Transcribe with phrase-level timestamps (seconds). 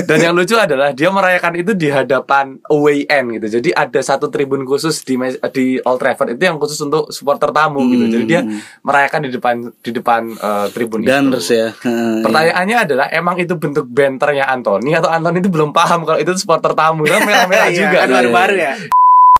[0.00, 3.58] Dan yang lucu adalah dia merayakan itu di hadapan away end gitu.
[3.58, 5.14] Jadi ada satu tribun khusus di
[5.50, 8.10] di Old Trafford itu yang khusus untuk supporter tamu gitu.
[8.10, 8.42] Jadi dia
[8.80, 11.54] merayakan di depan di depan eh, tribun Gunners itu.
[11.56, 11.68] ya.
[11.76, 16.34] Heeh, Pertanyaannya adalah emang itu bentuk banternya Anthony atau Anthony itu belum paham kalau itu
[16.34, 17.96] supporter tamu kan merah-merah Iya, juga.
[18.00, 18.16] kan Iya.
[18.18, 18.72] baru-baru ya.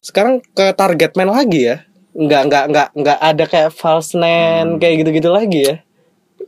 [0.00, 1.76] Sekarang ke target man lagi ya.
[2.10, 5.76] Nggak nggak nggak nggak ada kayak false nine kayak gitu-gitu lagi ya.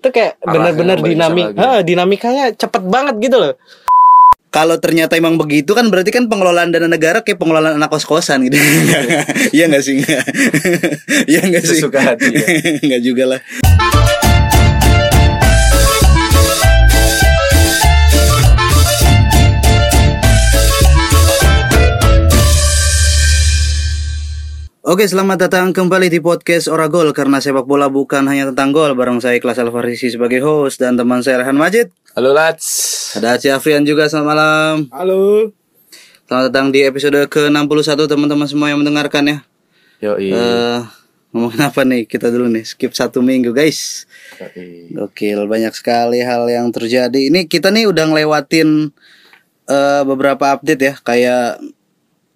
[0.03, 3.55] Itu kayak kembali dinamik, ha, dinamikanya cepet banget gitu loh.
[4.51, 8.59] Kalau ternyata emang begitu kan berarti kan pengelolaan dana negara kayak pengelolaan anak kos-kosan gitu.
[9.55, 10.03] Iya enggak sih?
[11.31, 11.79] Iya enggak sih?
[11.79, 12.47] Sesuka hati, ya.
[12.85, 13.41] Enggak juga lah.
[24.83, 28.99] Oke, selamat datang kembali di podcast Oragol karena sepak bola bukan hanya tentang gol.
[28.99, 31.95] Bareng saya Kelas Alfarisi sebagai host dan teman saya Rehan Majid.
[32.19, 32.67] Halo Lats.
[33.15, 34.75] Ada Aceh Afrian juga selamat malam.
[34.91, 35.55] Halo.
[36.27, 39.39] Selamat datang di episode ke-61 teman-teman semua yang mendengarkan ya.
[40.03, 40.35] Yoi.
[40.35, 40.79] Eh,
[41.31, 42.03] ngomongin apa nih?
[42.03, 44.11] Kita dulu nih, skip satu minggu guys.
[44.43, 44.99] Yoi.
[44.99, 47.31] Gokil, banyak sekali hal yang terjadi.
[47.31, 48.91] Ini kita nih udah ngelewatin
[49.71, 51.63] eh, beberapa update ya, kayak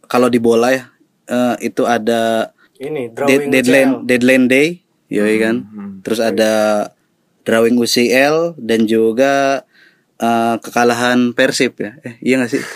[0.06, 0.94] kalau di bola ya,
[1.26, 4.04] eh, itu ada Ini dead- drawing deadline UCL.
[4.04, 4.66] deadline day,
[5.08, 5.56] yoi kan.
[6.00, 6.52] Terus ada
[7.42, 9.64] drawing UCL dan juga
[10.16, 11.96] eh, kekalahan Persib ya.
[12.00, 12.62] Eh, iya gak sih?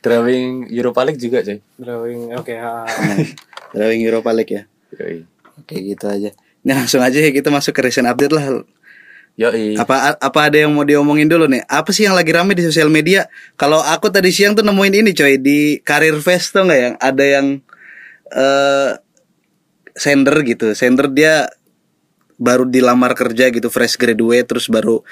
[0.00, 1.60] Drawing Europa League juga coy.
[1.76, 2.54] Drawing oke.
[2.54, 2.88] ha.
[3.76, 4.62] drawing Europa League ya.
[4.96, 5.28] Yoi.
[5.56, 6.32] Oke gitu aja.
[6.60, 8.64] Nah langsung aja ya kita masuk ke recent update lah.
[9.40, 9.72] Yoi.
[9.80, 11.64] Apa apa ada yang mau diomongin dulu nih?
[11.64, 13.24] Apa sih yang lagi rame di sosial media?
[13.56, 17.24] Kalau aku tadi siang tuh nemuin ini coy di Career Fest tuh nggak yang ada
[17.24, 17.46] yang
[18.36, 18.90] eh
[19.96, 20.76] sender gitu.
[20.76, 21.48] Sender dia
[22.40, 25.04] baru dilamar kerja gitu fresh graduate terus baru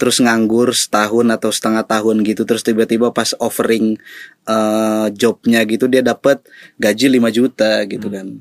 [0.00, 4.00] terus nganggur setahun atau setengah tahun gitu terus tiba-tiba pas offering
[4.48, 6.40] eh jobnya gitu dia dapat
[6.80, 8.40] gaji 5 juta gitu kan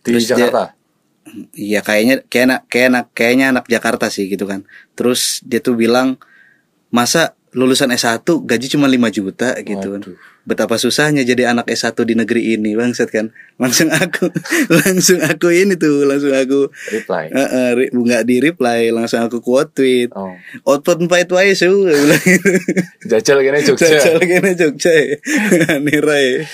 [0.00, 0.48] Di Terus dia-
[1.52, 4.64] Iya kayaknya kayak anak kayak anak kayaknya anak Jakarta sih gitu kan.
[4.92, 6.16] Terus dia tuh bilang
[6.88, 10.02] masa lulusan S1 gaji cuma 5 juta gitu kan.
[10.44, 13.32] Betapa susahnya jadi anak S1 di negeri ini bangsat kan.
[13.56, 14.28] Langsung aku
[14.80, 17.28] langsung aku ini tuh langsung aku Reply.
[17.28, 20.08] eh, eh, re- nggak di reply langsung aku quote tweet.
[20.12, 20.32] Oh.
[20.64, 21.68] Output empat wae su.
[23.10, 23.96] Jajal gini Jogja.
[23.96, 25.16] Jajal kene Jogja ya.
[25.84, 26.44] Nirai.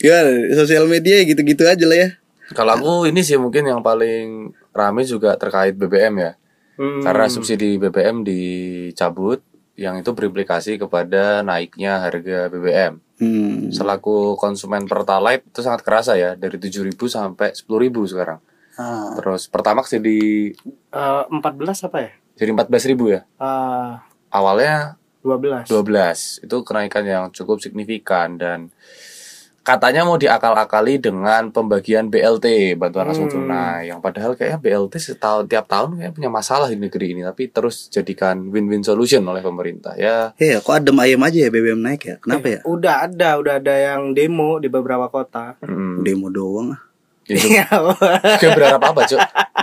[0.00, 0.18] Ya
[0.54, 2.08] sosial media gitu-gitu aja lah ya.
[2.52, 6.32] Kalau aku ini sih mungkin yang paling rame juga terkait BBM ya.
[6.76, 7.04] Hmm.
[7.04, 13.00] Karena subsidi BBM dicabut yang itu berimplikasi kepada naiknya harga BBM.
[13.20, 13.72] Hmm.
[13.72, 17.66] Selaku konsumen Pertalite itu sangat kerasa ya dari 7.000 sampai 10.000
[18.08, 18.38] sekarang.
[18.76, 19.12] Ah.
[19.20, 20.52] Terus Pertamax jadi
[20.92, 22.10] Eh, 14 apa ya?
[22.36, 23.20] jadi 14.000 ya.
[23.38, 23.90] Eh,
[24.32, 25.68] Awalnya 12.
[25.68, 28.72] 12 itu kenaikan yang cukup signifikan dan
[29.62, 33.46] katanya mau diakal-akali dengan pembagian BLT bantuan langsung Hmm.
[33.46, 37.46] tunai yang padahal kayaknya BLT setahun tiap tahun kayak punya masalah di negeri ini tapi
[37.46, 42.02] terus jadikan win-win solution oleh pemerintah ya Iya, kok adem ayam aja ya BBM naik
[42.02, 42.16] ya?
[42.18, 42.60] Kenapa ya?
[42.64, 45.54] Udah ada, udah ada yang demo di beberapa kota.
[45.60, 46.80] hmm, Demo doang ah.
[47.30, 47.70] Itu Iya.
[48.40, 49.20] kayak berharap apa cok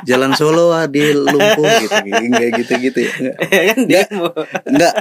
[0.07, 3.11] Jalan Solo di lumpuh gitu, enggak gitu-gitu ya.
[3.19, 3.35] Enggak.
[3.75, 4.29] kan demo.
[4.63, 4.93] Enggak,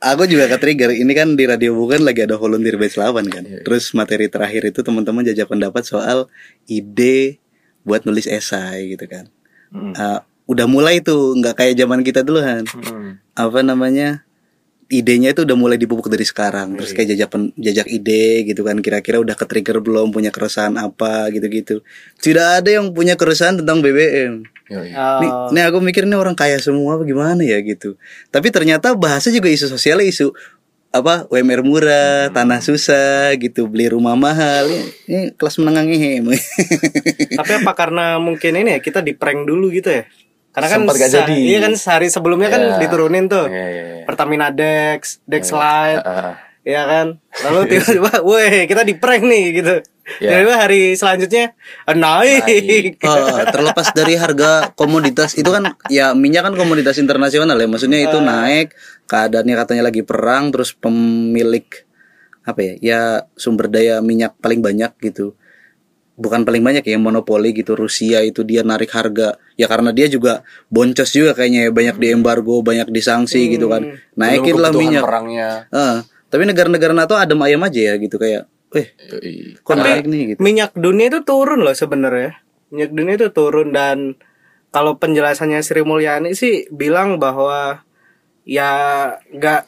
[0.00, 0.90] aku juga ke trigger.
[0.96, 3.44] Ini kan di radio bukan lagi ada volunteer batch 8 kan.
[3.44, 6.32] Terus materi terakhir itu teman-teman jajak pendapat soal
[6.64, 7.44] ide
[7.84, 9.28] buat nulis esai gitu kan.
[9.68, 9.92] Hmm.
[9.92, 12.64] Ah, udah mulai tuh, nggak kayak zaman kita dulu kan.
[12.64, 13.20] Hmm.
[13.36, 14.24] Apa namanya?
[14.88, 18.80] Idenya itu udah mulai dipupuk dari sekarang terus kayak jajak pen- jajak ide gitu kan
[18.80, 21.84] kira-kira udah ke trigger belum punya keresahan apa gitu-gitu
[22.24, 24.48] tidak ada yang punya keresahan tentang BBM.
[24.68, 27.96] Nih, Oh, nih aku mikir nih orang kaya semua apa gimana ya gitu.
[28.28, 30.36] Tapi ternyata bahasa juga isu sosial isu
[30.88, 34.68] apa UMR murah, tanah susah gitu, beli rumah mahal.
[34.68, 36.20] Ini, ini kelas menengah ngehe.
[37.36, 40.04] Tapi apa karena mungkin ini ya kita di prank dulu gitu ya?
[40.58, 41.34] Karena kan Sempat gak jadi.
[41.38, 42.76] Iya kan sehari sebelumnya kan Iya.
[42.82, 43.46] diturunin tuh.
[43.46, 44.04] Iya, iya, iya.
[44.04, 46.34] Pertamina Dex, Dex Lite, Ah, ah.
[46.66, 47.06] Iya kan?
[47.48, 49.74] Lalu tiba-tiba, woi kita di prank nih gitu.
[50.18, 50.40] Ya.
[50.40, 51.54] Tiba-tiba hari selanjutnya
[51.86, 53.00] eh, naik.
[53.04, 57.68] Oh, terlepas dari harga komoditas itu kan ya minyak kan komoditas internasional ya.
[57.70, 58.74] Maksudnya itu naik,
[59.06, 61.64] keadaannya katanya lagi perang terus pemilik
[62.42, 62.72] apa ya?
[62.80, 63.00] Ya
[63.36, 65.36] sumber daya minyak paling banyak gitu.
[66.18, 69.38] Bukan paling banyak ya monopoli gitu Rusia itu dia narik harga.
[69.54, 74.02] Ya karena dia juga boncos juga kayaknya ya banyak di embargo banyak disanksi gitu kan.
[74.18, 75.04] Naikin Belum lah minyak.
[75.06, 75.50] perangnya.
[75.70, 78.92] Ah, tapi negara-negara NATO adem ayam aja ya gitu kayak eh
[79.64, 80.38] kok Tapi naik nih gitu.
[80.44, 82.36] minyak dunia itu turun loh sebenarnya.
[82.68, 84.18] Minyak dunia itu turun dan
[84.68, 87.80] kalau penjelasannya Sri Mulyani sih bilang bahwa
[88.44, 88.68] ya
[89.32, 89.62] nggak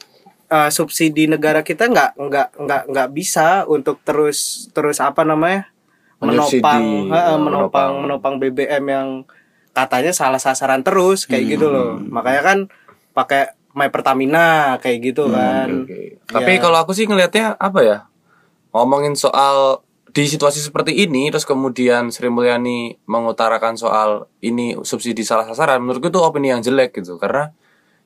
[0.51, 5.71] eh, subsidi negara kita nggak nggak nggak nggak bisa untuk terus terus apa namanya
[6.21, 8.35] menopang eh, menopang menopang.
[8.37, 9.09] BBM yang
[9.71, 12.59] katanya salah sasaran terus kayak gitu loh makanya kan
[13.11, 16.19] pakai My Pertamina kayak gitu kan Oke.
[16.27, 16.61] Tapi Ya.
[16.61, 17.99] kalau aku sih ngelihatnya apa ya?
[18.71, 19.79] Ngomongin soal
[20.11, 26.11] di situasi seperti ini terus kemudian Sri Mulyani mengutarakan soal ini subsidi salah sasaran menurutku
[26.11, 27.55] itu opini yang jelek gitu karena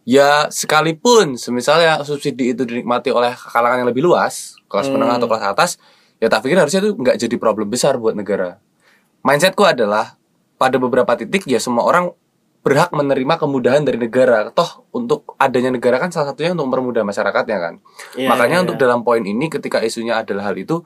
[0.04, 5.44] ya sekalipun semisalnya subsidi itu dinikmati oleh kalangan yang lebih luas kelas menengah atau kelas
[5.48, 5.70] atas
[6.18, 8.58] ya tak pikir harusnya itu nggak jadi problem besar buat negara.
[9.24, 10.20] Mindsetku adalah
[10.60, 12.12] pada beberapa titik ya semua orang
[12.64, 14.48] berhak menerima kemudahan dari negara.
[14.52, 17.74] Toh untuk adanya negara kan salah satunya untuk mempermudah masyarakatnya kan?
[18.16, 20.80] Iya, makanya iya, untuk dalam poin ini ketika isunya adalah hal itu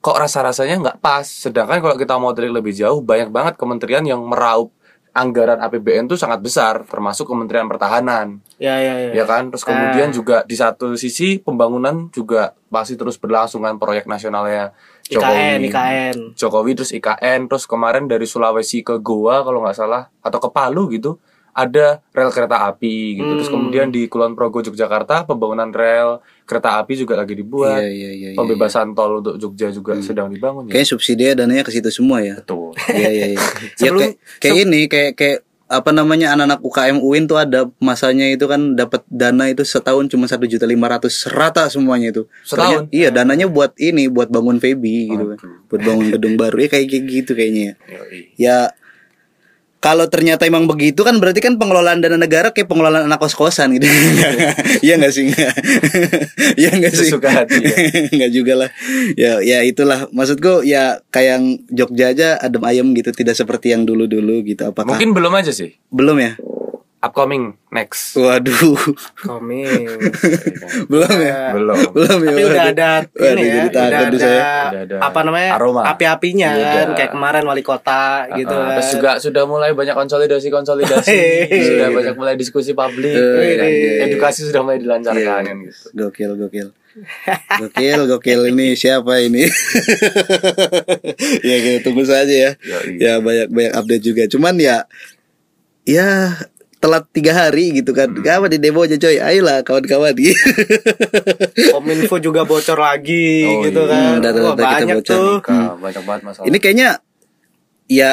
[0.00, 1.24] kok rasa-rasanya nggak pas?
[1.24, 4.72] Sedangkan kalau kita mau tarik lebih jauh banyak banget kementerian yang meraup
[5.10, 8.38] anggaran APBN itu sangat besar termasuk Kementerian Pertahanan.
[8.62, 9.50] Ya ya ya, ya kan?
[9.50, 14.70] Terus kemudian juga di satu sisi pembangunan juga masih terus berlangsung kan proyek nasionalnya
[15.10, 15.66] IKN Jokowi.
[15.66, 20.48] IKN Jokowi terus IKN terus kemarin dari Sulawesi ke Goa kalau nggak salah atau ke
[20.54, 21.18] Palu gitu
[21.52, 23.56] ada rel kereta api gitu terus Hmm.
[23.60, 28.28] kemudian di Kulon Progo Yogyakarta pembangunan rel kereta api juga lagi dibuat Iya, iya, iya,
[28.28, 32.18] iya, pembebasan tol untuk Jogja juga sedang dibangun ya Kayaknya subsidi dananya ke situ semua
[32.20, 32.36] ya.
[32.36, 33.40] betul Iya iya iya.
[33.82, 38.42] ya kayak, kayak ini kayak kayak apa namanya anak-anak UKM UIN tuh ada masanya itu
[38.44, 42.26] kan dapat dana itu setahun cuma satu juta lima ratus rata semuanya itu.
[42.42, 42.90] Setahun?
[42.90, 45.38] Ternyata- iya dananya buat ini buat bangun Febi gitu kan.
[45.66, 47.78] Buat bangun gedung baru ya kayak kayak gitu kayaknya.
[48.34, 48.74] ya.
[49.80, 53.88] Kalau ternyata emang begitu kan berarti kan pengelolaan dana negara kayak pengelolaan anak kos-kosan gitu.
[54.84, 55.32] Iya enggak sih?
[56.60, 57.08] Iya enggak sih?
[57.08, 57.76] Sesuka hati, ya.
[58.12, 58.70] Enggak juga lah.
[59.16, 63.88] Ya ya itulah maksudku ya kayak yang Jogja aja adem ayem gitu tidak seperti yang
[63.88, 66.32] dulu-dulu gitu apakah mungkin belum aja sih belum ya?
[67.00, 68.76] Upcoming next Waduh.
[69.18, 69.88] koming
[70.92, 71.52] belum ya?
[71.52, 72.28] belum Belum ya.
[72.28, 74.42] tapi udah ada Waduh, ini ya jadi udah ada, saya.
[74.68, 75.82] Udah ada apa namanya aroma.
[75.88, 76.68] api-apinya Iya.
[76.70, 78.04] kan kayak kemarin wali kota
[78.34, 81.08] gitu Uh, kan terus juga sudah mulai banyak konsolidasi konsolidasi
[81.48, 81.58] Hehehe.
[81.64, 83.66] sudah banyak mulai diskusi publik Eh, ya kan?
[83.66, 83.92] iya.
[84.06, 86.68] edukasi sudah mulai dilancarkan kan gitu Gokil, gokil.
[87.56, 89.46] Gokil, gokil ini siapa ini?
[91.40, 92.50] ya kita tunggu saja ya.
[92.92, 94.22] Ya banyak banyak update juga.
[94.26, 94.84] Cuman ya
[95.82, 96.34] ya
[96.80, 98.08] telat tiga hari gitu kan.
[98.08, 98.24] Hmm.
[98.24, 99.20] Gak apa di demo aja coy.
[99.20, 100.16] Ayolah kawan-kawan.
[101.76, 103.90] kominfo juga bocor lagi Oh, gitu iya.
[103.92, 105.34] kan Hmm, data-data Wah, kita banyak bocor tuh.
[105.44, 106.88] Kak, banyak banget masalah ini kayaknya
[107.86, 108.10] ya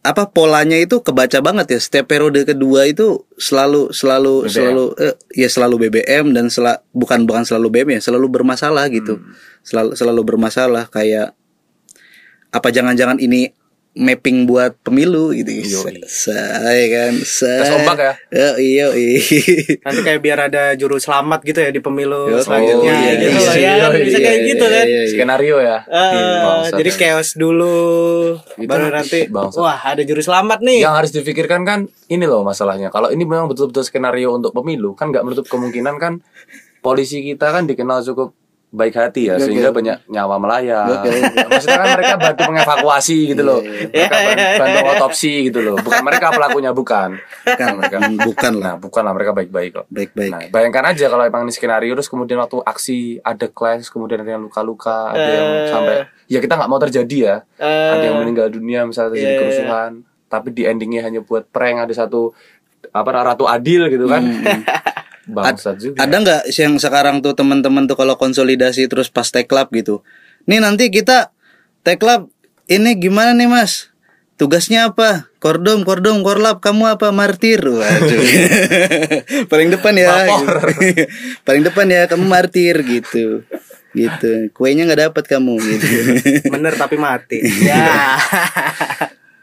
[0.00, 1.78] apa polanya itu kebaca banget ya.
[1.80, 4.52] Setiap periode kedua itu selalu selalu BBM.
[4.52, 9.20] selalu eh, ya selalu BBM dan sela, bukan bukan selalu BBM ya, selalu bermasalah gitu.
[9.20, 9.32] Hmm.
[9.64, 11.36] Selalu selalu bermasalah kayak
[12.50, 13.52] apa jangan-jangan ini
[13.92, 15.98] mapping buat pemilu gitu Yoi.
[16.04, 18.12] saya kan saya Tes ombak ya?
[18.56, 19.18] iya iya
[19.82, 23.34] nanti kayak biar ada juru selamat gitu ya di pemilu Oh, selanjutnya iya, gitu iya,
[23.36, 25.10] loh ya iya, bisa iya, kayak iya, gitu kan iya, iya.
[25.10, 26.96] skenario ya Eh, Bangsat jadi ya.
[26.96, 27.76] chaos dulu
[28.54, 29.58] Itu baru nanti- bangsat.
[29.58, 33.50] wah ada juru selamat nih yang harus difikirkan kan ini loh masalahnya kalau ini memang
[33.50, 36.22] betul-betul skenario untuk pemilu kan nggak menutup kemungkinan kan
[36.78, 38.32] polisi kita kan dikenal cukup
[38.70, 40.86] baik hati ya sehingga banyak nyawa melayang.
[41.50, 43.58] Maksudnya kan mereka bantu mengevakuasi gitu loh.
[43.60, 45.74] Mereka ban- bantu otopsi gitu loh.
[45.76, 47.18] Bukan mereka pelakunya bukan.
[47.18, 47.96] Bukan mereka.
[48.22, 48.62] Bukan lah.
[48.62, 49.86] Nah bukan lah mereka baik-baik kok.
[49.90, 50.30] Baik-baik.
[50.30, 54.38] Nah, bayangkan aja kalau emang ini skenario terus kemudian waktu aksi ada clash, kemudian ada
[54.38, 55.66] yang luka-luka, ada yang Eh.
[55.66, 55.96] sampai
[56.30, 57.36] ya kita nggak mau terjadi ya.
[57.58, 57.90] Eh.
[57.90, 59.90] ada yang meninggal dunia misalnya terjadi Iya, iya, kerusuhan,
[60.30, 62.30] tapi di endingnya hanya buat prank ada satu
[62.90, 64.22] apa ratu adil gitu kan.
[65.30, 65.96] Bangsat juga.
[66.02, 70.02] Ada nggak yang sekarang tuh teman-teman tuh kalau konsolidasi terus pas teklab gitu.
[70.44, 71.30] Nih nanti kita
[71.86, 72.28] teklab
[72.70, 73.90] ini gimana nih Mas?
[74.40, 75.28] Tugasnya apa?
[75.36, 77.12] Kordom, kordom, korlap, kamu apa?
[77.12, 77.60] Martir.
[77.60, 78.24] Waduh.
[79.52, 80.24] Paling depan ya.
[80.24, 80.56] Gitu.
[81.46, 83.44] Paling depan ya kamu martir gitu.
[83.92, 84.48] Gitu.
[84.56, 85.86] Kuenya nggak dapat kamu gitu.
[86.54, 88.16] bener tapi mati ya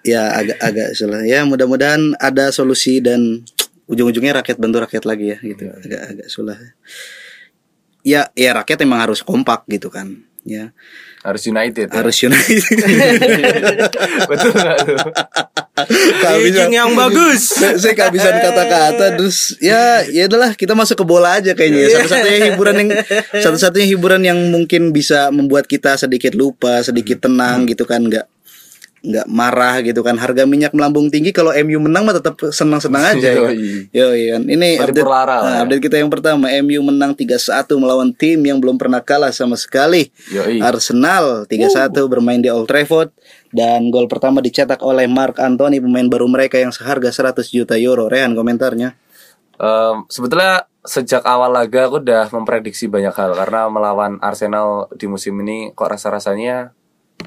[0.08, 1.22] ya agak agak salah.
[1.28, 3.44] Ya mudah-mudahan ada solusi dan
[3.88, 5.72] ujung-ujungnya rakyat bantu rakyat lagi ya gitu.
[5.72, 6.60] Agak agak sulah.
[8.04, 10.24] Ya ya rakyat emang harus kompak gitu kan.
[10.48, 10.72] Ya
[11.28, 11.92] harus united.
[11.92, 11.96] ya.
[12.00, 12.68] harus united.
[14.32, 14.56] Betul?
[16.48, 21.54] Bridging yang bagus saya kehabisan kata-kata terus ya ya adalah kita masuk ke bola aja
[21.54, 21.90] kayaknya ya.
[22.02, 22.90] satu-satunya hiburan yang
[23.46, 28.26] satu-satunya hiburan yang mungkin bisa membuat kita sedikit lupa sedikit tenang gitu kan nggak
[29.06, 33.30] nggak marah gitu kan harga minyak melambung tinggi kalau MU menang mah tetap senang-senang aja
[33.30, 33.50] ya.
[33.94, 34.44] Yo kan.
[34.50, 35.58] Ini update, nah, ya.
[35.66, 40.10] update kita yang pertama MU menang 3-1 melawan tim yang belum pernah kalah sama sekali.
[40.34, 40.60] Yoi.
[40.60, 43.14] Arsenal 3-1 bermain di Old Trafford
[43.54, 48.10] dan gol pertama dicetak oleh Mark Anthony pemain baru mereka yang seharga 100 juta euro.
[48.10, 48.98] Rehan komentarnya.
[49.58, 55.36] Em, sebetulnya sejak awal laga aku udah memprediksi banyak hal karena melawan Arsenal di musim
[55.44, 56.77] ini kok rasa-rasanya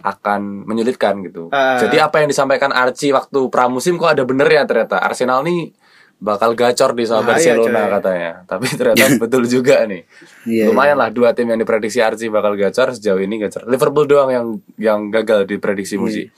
[0.01, 1.51] akan menyulitkan gitu.
[1.51, 1.77] Ah.
[1.83, 5.75] Jadi apa yang disampaikan Archie waktu pramusim kok ada bener ya ternyata Arsenal nih
[6.21, 8.33] bakal gacor di sama Ah, iya, Barcelona katanya.
[8.45, 10.05] Tapi ternyata betul juga nih.
[10.47, 13.67] Iya, Lumayan lah dua tim yang diprediksi Archie bakal gacor sejauh ini gacor.
[13.67, 16.29] Liverpool doang yang yang gagal diprediksi Muji.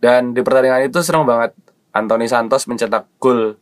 [0.00, 1.52] Dan di pertandingan itu serem banget.
[1.92, 3.56] Anthony Santos mencetak gol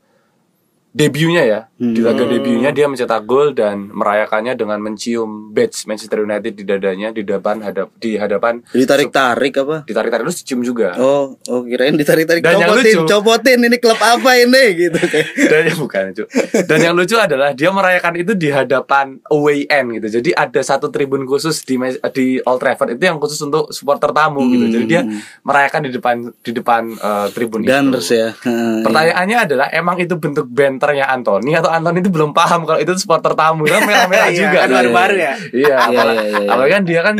[0.96, 6.48] debutnya ya di laga debutnya dia mencetak gol dan merayakannya dengan mencium badge Manchester United
[6.50, 9.76] di dadanya di depan hadap di hadapan Ditarik-tarik apa?
[9.82, 13.98] ditarik-tarik lu cium juga Oh, oh kirain ditarik-tarik Dan yang copotin, lucu- copotin ini klub
[13.98, 15.26] apa ini gitu kayak.
[15.46, 16.24] dan yang bukan cu.
[16.64, 20.88] dan yang lucu adalah dia merayakan itu di hadapan away end gitu jadi ada satu
[20.88, 21.76] tribun khusus di
[22.10, 25.02] di Old Trafford itu yang khusus untuk supporter tamu gitu jadi dia
[25.42, 28.28] merayakan di depan di depan eh, tribun Gunners itu ya.
[28.86, 33.32] Pertanyaannya adalah emang itu bentuk banternya Anthony atau Anthony itu belum paham kalau itu supporter
[33.32, 35.32] tamu kan merah-merah Iya, juga kan baru-baru ya.
[35.50, 37.14] Iya, Iya, apalagi, iya, apalagi kan dia kan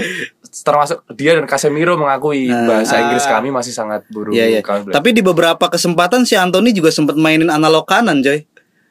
[0.57, 4.33] termasuk dia dan Casemiro mengakui bahasa Inggris kami masih sangat buruk.
[4.33, 4.61] Iya, iya.
[4.65, 8.47] Tapi di beberapa kesempatan si Anthony juga sempat mainin analog kanan, coy.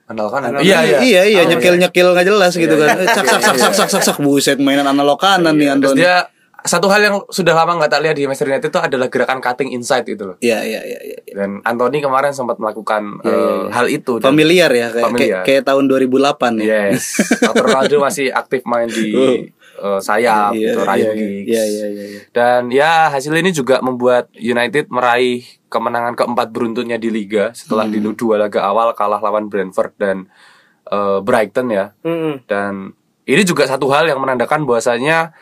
[0.06, 0.54] Anal kanan.
[0.54, 0.98] Analog Iya, iya.
[1.02, 2.94] iya, iya Oh, nyekil-nyekil nggak jelas gitu kan.
[3.10, 5.74] Sak sak sak sak sak sak buset mainan analog kanan nih Iya.
[5.76, 6.00] Terus Anthony.
[6.00, 6.16] dia
[6.66, 9.70] satu hal yang sudah lama nggak tak lihat di Manchester United itu adalah gerakan cutting
[9.72, 10.38] inside itu loh.
[10.42, 11.18] Iya, iya, iya, iya.
[11.32, 14.18] Dan Anthony kemarin sempat melakukan eh, hal itu.
[14.18, 15.42] Familiar ya kayak Familiar.
[15.46, 16.66] kayak, kayak tahun 2008 ya.
[16.90, 17.22] Yes.
[17.64, 19.14] Ronaldo masih aktif main di
[19.76, 21.48] eh, sayap Iya, gitu, iya, right iya, giggs.
[21.48, 22.20] iya, iya, iya, iya.
[22.34, 28.00] Dan ya hasil ini juga membuat United meraih kemenangan keempat beruntunnya di liga setelah di
[28.00, 28.16] Hmm.
[28.16, 30.26] dua laga awal kalah lawan Brentford dan
[30.86, 31.94] eh, Brighton ya.
[32.02, 32.42] Mm-mm.
[32.46, 32.94] Dan
[33.26, 35.34] ini juga satu hal yang menandakan bahwasanya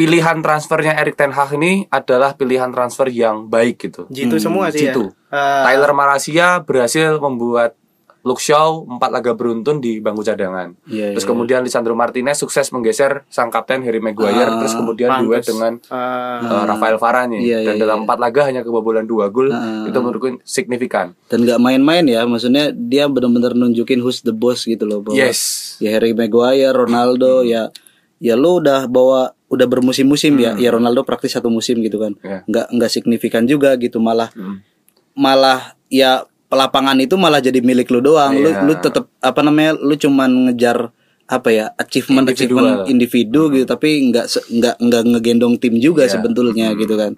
[0.00, 4.08] pilihan transfernya Erik Ten Hag ini adalah pilihan transfer yang baik gitu.
[4.08, 5.12] Jitu semua sih Jitu.
[5.28, 5.68] ya.
[5.68, 7.76] Tyler Malasia berhasil membuat
[8.24, 10.72] Luke Shaw empat laga beruntun di bangku cadangan.
[10.88, 11.30] Iya, terus iya.
[11.32, 14.48] kemudian Lisandro Martinez sukses menggeser sang kapten Harry Maguire.
[14.48, 15.24] Ah, terus kemudian pantes.
[15.24, 17.40] duet dengan eh, uh, Rafael Varane.
[17.40, 18.04] Iya, Dan iya, dalam iya.
[18.08, 19.52] empat laga hanya kebobolan dua gol.
[19.52, 19.88] Ah.
[19.88, 21.16] Itu menurutku signifikan.
[21.32, 25.00] Dan nggak main-main ya, maksudnya dia benar-benar nunjukin who's the boss gitu loh.
[25.00, 25.76] Bahwa Yes.
[25.80, 27.72] Ya Harry Maguire, Ronaldo, ya
[28.20, 30.54] ya lu udah bawa udah bermusim-musim ya.
[30.54, 32.14] Ya Ronaldo praktis satu musim gitu kan.
[32.22, 32.46] Ya.
[32.46, 34.62] Nggak nggak signifikan juga gitu malah Mm.
[35.12, 38.32] malah ya lapangan itu malah jadi milik lu doang.
[38.32, 38.62] Lu Iya.
[38.62, 39.74] lu tetap apa namanya?
[39.74, 40.94] Lu cuman ngejar
[41.26, 42.58] apa ya achievement Individual.
[42.58, 46.18] achievement individu gitu tapi nggak nggak nggak ngegendong tim juga Iya.
[46.18, 47.14] sebetulnya gitu kan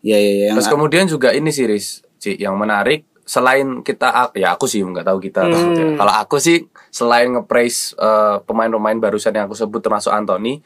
[0.00, 4.56] ya ya ya Terus kemudian juga ini sih Riz, Ci, yang menarik selain kita ya
[4.56, 5.60] aku sih nggak tahu kita ya.
[5.94, 10.64] kalau aku sih selain nge-praise eh, pemain-pemain barusan yang aku sebut termasuk Anthony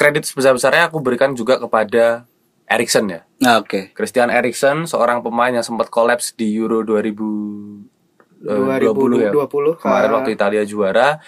[0.00, 2.24] kredit sebesar-besarnya aku berikan juga kepada
[2.64, 3.20] Erikson ya.
[3.44, 3.92] Nah, oke.
[3.92, 9.28] Christian Eriksen seorang pemain yang sempat kolaps di Euro 2020 ya.
[9.28, 10.14] 2020, kemarin ah.
[10.16, 11.20] waktu Italia juara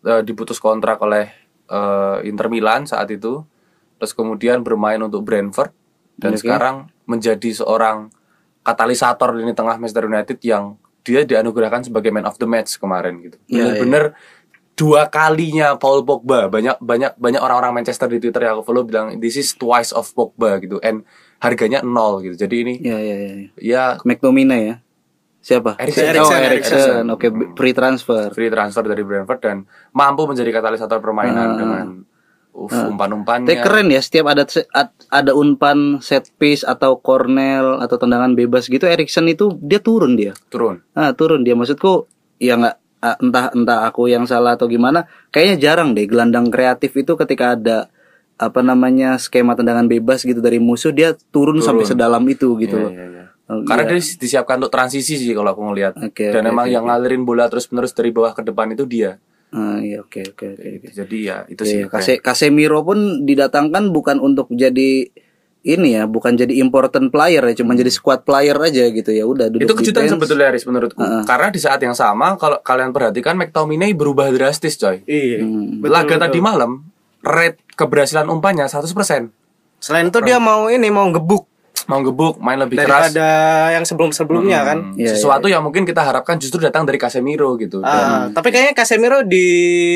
[0.00, 1.28] eh, diputus kontrak oleh
[1.68, 3.44] eh, Inter Milan saat itu.
[4.00, 5.76] Terus kemudian bermain untuk Brentford
[6.16, 6.40] dan Oke.
[6.46, 8.08] sekarang menjadi seorang
[8.64, 13.36] katalisator di tengah Manchester United yang dia dianugerahkan sebagai man of the match kemarin gitu.
[13.52, 14.16] Iya, bener-bener
[14.74, 16.50] dua kalinya Paul Pogba.
[16.50, 20.10] Banyak banyak banyak orang-orang Manchester di Twitter yang aku follow bilang this is twice of
[20.14, 20.82] Pogba gitu.
[20.82, 21.06] And
[21.38, 22.34] harganya nol gitu.
[22.46, 23.48] Jadi ini ya ya ya, ya.
[23.58, 23.84] ya.
[24.02, 24.76] McTominay ya?
[25.44, 25.76] Siapa?
[25.76, 26.16] Eriksen.
[27.04, 29.56] oh oke free transfer free transfer dari Brentford dan
[29.92, 31.58] mampu menjadi katalisator permainan Ah.
[31.60, 31.86] dengan
[32.56, 33.52] uh, umpan-umpannya.
[33.52, 34.48] Tapi keren ya setiap ada
[35.12, 40.32] ada umpan set piece atau corner atau tendangan bebas gitu Erikson itu dia turun dia.
[40.48, 40.80] Turun.
[40.96, 41.52] Ah turun dia.
[41.52, 42.08] Maksudku
[42.40, 42.80] ya nggak
[43.20, 47.92] entah entah aku yang salah atau gimana kayaknya jarang deh gelandang kreatif itu ketika ada
[48.34, 52.90] apa namanya skema tendangan bebas gitu dari musuh dia turun, sampai sedalam itu gitu loh.
[52.90, 53.24] Iya, iya.
[53.44, 54.00] Oh, Karena iya.
[54.00, 55.94] dia disiapkan untuk transisi sih kalau aku ngelihat.
[56.00, 59.20] Oke, Dan oke, emang oke, yang ngalirin bola terus-menerus dari bawah ke depan itu dia.
[59.54, 60.90] Ah, iya oke oke oke.
[60.90, 61.86] Jadi ya itu sih.
[61.86, 65.14] Iya, Kase Casemiro pun didatangkan bukan untuk jadi
[65.64, 69.24] ini ya, bukan jadi important player ya, cuma jadi squad player aja gitu ya.
[69.24, 71.00] Udah duduk itu kejutan sebetulnya Aris menurutku.
[71.24, 75.00] Karena di saat yang sama kalau kalian perhatikan McTominay berubah drastis coy.
[75.02, 75.40] Iya.
[75.40, 75.80] Hmm.
[75.80, 76.20] Betul, Laga betul.
[76.20, 76.70] tadi malam
[77.20, 79.32] rate keberhasilan umpannya 100%.
[79.80, 81.48] Selain itu dia mau ini mau gebuk
[81.84, 83.12] Mau gebuk, main lebih keras.
[83.12, 83.28] daripada
[83.70, 84.78] yang sebelum-sebelumnya kan.
[84.88, 87.84] Hmm, Iya, sesuatu yang mungkin kita harapkan justru datang dari Casemiro gitu.
[87.84, 89.44] Dan Ah, tapi kayaknya Casemiro di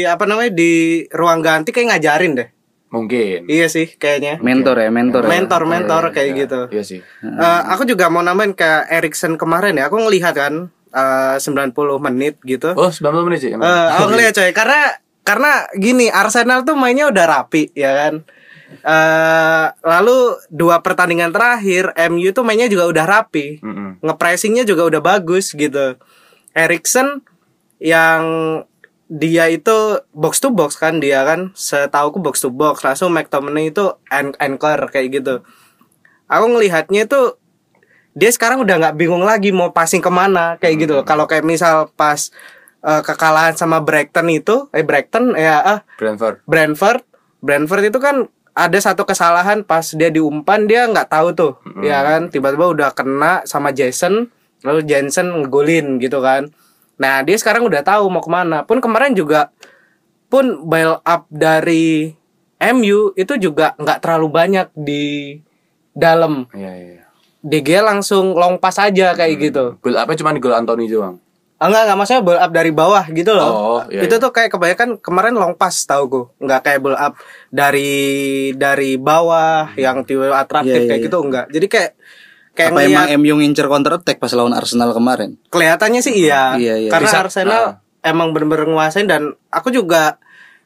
[0.04, 0.72] apa namanya di
[1.08, 2.48] ruang ganti kayak ngajarin deh.
[2.88, 3.48] Mungkin.
[3.48, 4.40] Iya sih kayaknya.
[4.40, 5.22] mentor ya, mentor.
[5.24, 5.28] ya.
[5.28, 6.60] Mentor mentor kayak gitu.
[6.72, 7.00] Iya sih.
[7.24, 9.92] Eh, aku juga mau nambahin ke Erikson kemarin ya.
[9.92, 12.72] Aku ngelihat kan eh, 90 menit gitu.
[12.74, 13.52] Oh, 90 menit sih.
[13.52, 14.80] Eh, aku ngelihat coy karena
[15.22, 18.14] karena gini Arsenal tuh mainnya udah rapi ya kan.
[18.68, 23.60] Eh lalu dua pertandingan terakhir MU tuh mainnya juga udah rapi.
[23.60, 24.00] Mm-mm.
[24.00, 26.00] Ngepressingnya juga udah bagus gitu.
[26.56, 27.20] Erikson
[27.78, 28.24] yang
[29.08, 32.84] dia itu box to box kan dia kan setauku box to box.
[32.84, 35.34] Langsung McTominay itu an- anchor kayak gitu.
[36.28, 37.40] Aku ngelihatnya itu
[38.12, 40.94] dia sekarang udah nggak bingung lagi mau passing ke mana kayak gitu.
[41.08, 42.28] Kalau kayak misal pas
[42.84, 46.44] eh, kekalahan sama Brighton itu eh Brighton ya ah Brentford.
[46.44, 47.00] Brentford.
[47.40, 52.28] Brentford itu kan ada satu kesalahan pas dia diumpan dia nggak tahu tuh ya kan.
[52.28, 54.28] Tiba-tiba udah kena sama Jason
[54.66, 56.50] lalu Jensen ngegolin gitu kan
[56.98, 59.54] nah dia sekarang udah tahu mau ke mana pun kemarin juga
[60.28, 62.12] pun bail up dari
[62.58, 65.38] MU itu juga nggak terlalu banyak di
[65.94, 66.92] dalam Iya, iya.
[66.98, 67.04] iya.
[67.38, 71.22] DG langsung long pass aja kayak gitu Gol apa cuma di gol Anthony doang.
[71.58, 73.50] Ah, enggak, enggak maksudnya build up dari bawah gitu loh.
[73.50, 74.22] Oh, iya, itu iya.
[74.22, 76.30] tuh kayak kebanyakan kemarin long pass tau gue.
[76.38, 77.18] Enggak kayak build up
[77.50, 77.90] dari
[78.54, 81.06] dari bawah yang tiba atraktif Iya, iya, kayak iya.
[81.10, 81.46] gitu enggak.
[81.50, 81.90] Jadi kayak
[82.58, 85.38] kayak Apa emang MU ngincer counter attack pas lawan Arsenal kemarin?
[85.54, 86.58] kelihatannya sih iya.
[86.58, 86.90] Iya, iya.
[86.90, 87.72] Karena Bisa- Arsenal ah.
[88.02, 90.18] emang bener-bener nguasain dan aku juga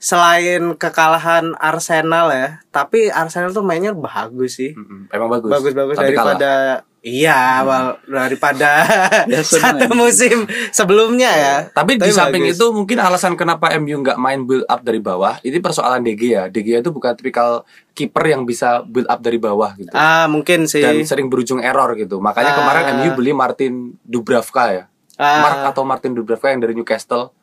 [0.03, 4.75] selain kekalahan Arsenal ya, tapi Arsenal tuh mainnya bagus sih.
[5.15, 5.47] Emang bagus.
[5.47, 6.83] Bagus-bagus Tapi kalah.
[7.03, 8.87] Iya, awal daripada
[9.31, 11.57] Biasa satu musim sebelumnya ya.
[11.67, 12.63] Tapi, di samping bagus.
[12.63, 16.47] itu mungkin alasan kenapa MU nggak main build up dari bawah, ini persoalan DG ya.
[16.47, 19.91] DG itu bukan tipikal kiper yang bisa build up dari bawah gitu.
[19.91, 20.79] Ah mungkin sih.
[20.79, 22.23] Dan sering berujung error gitu.
[22.23, 22.59] Makanya Ah.
[22.63, 24.85] kemarin MU beli Martin Dubravka ya.
[25.19, 25.43] Ah.
[25.43, 27.35] Mark atau Martin Dubravka yang dari Newcastle.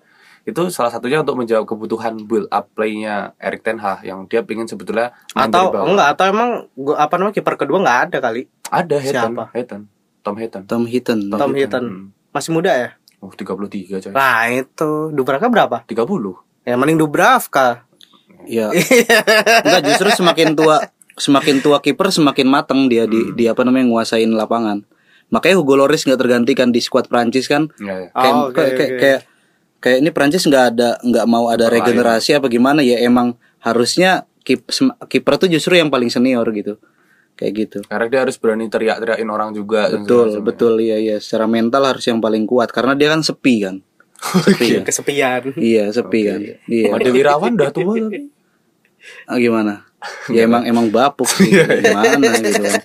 [0.49, 4.65] Itu salah satunya untuk menjawab kebutuhan build up play-nya Erik Ten Hag yang dia pengen
[4.65, 8.49] sebetulnya atau enggak atau emang gua apa namanya kiper kedua nggak ada kali.
[8.69, 9.43] Ada Hayton, Siapa?
[9.53, 9.81] Hayton.
[10.19, 10.63] Tom Hayton.
[10.67, 11.19] Tom Hinton.
[11.31, 11.83] Tom Hinton.
[11.87, 12.05] Hmm.
[12.29, 12.89] Masih muda ya?
[13.19, 13.55] Oh, 33
[13.99, 14.11] coy.
[14.11, 15.83] Nah itu Dubravka berapa?
[15.87, 15.95] 30.
[16.67, 17.83] Ya mending Dubravka.
[18.47, 18.69] Ya.
[19.65, 20.87] Enggak justru semakin tua
[21.19, 24.87] semakin tua kiper semakin matang dia di di apa namanya nguasain lapangan.
[25.29, 27.69] Makanya Hugo Lloris nggak tergantikan di skuad Prancis kan.
[27.77, 28.09] Iya, iya.
[28.09, 28.99] Kayak Oh, kayak, kayak, oke.
[29.01, 29.19] kayak
[29.79, 34.27] kayak ini Prancis nggak ada nggak mau ada regenerasi apa gimana ya emang harusnya
[35.07, 36.79] kiper tuh justru yang paling senior gitu.
[37.39, 37.79] Kayak gitu.
[37.87, 39.87] Karena dia harus berani teriak-teriakin orang juga.
[39.95, 40.43] Betul, macam.
[40.43, 41.15] betul iya iya.
[41.23, 43.75] Secara mental harus yang paling kuat karena dia kan sepi kan.
[44.43, 44.81] Sepi ya.
[44.83, 45.41] Kesepian.
[45.55, 46.39] Iya, sepi kan.
[46.67, 46.91] Iya.
[46.91, 48.27] Made Wirawan udah tua tapi.
[49.23, 49.87] Ah, gimana?
[50.31, 51.51] Ya emang emang bapuk sih.
[51.59, 52.79] Gimana gitu kan.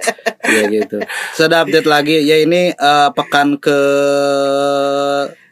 [0.51, 0.99] Ya gitu.
[1.39, 2.23] Sudah update lagi.
[2.27, 3.79] Ya ini eh, pekan ke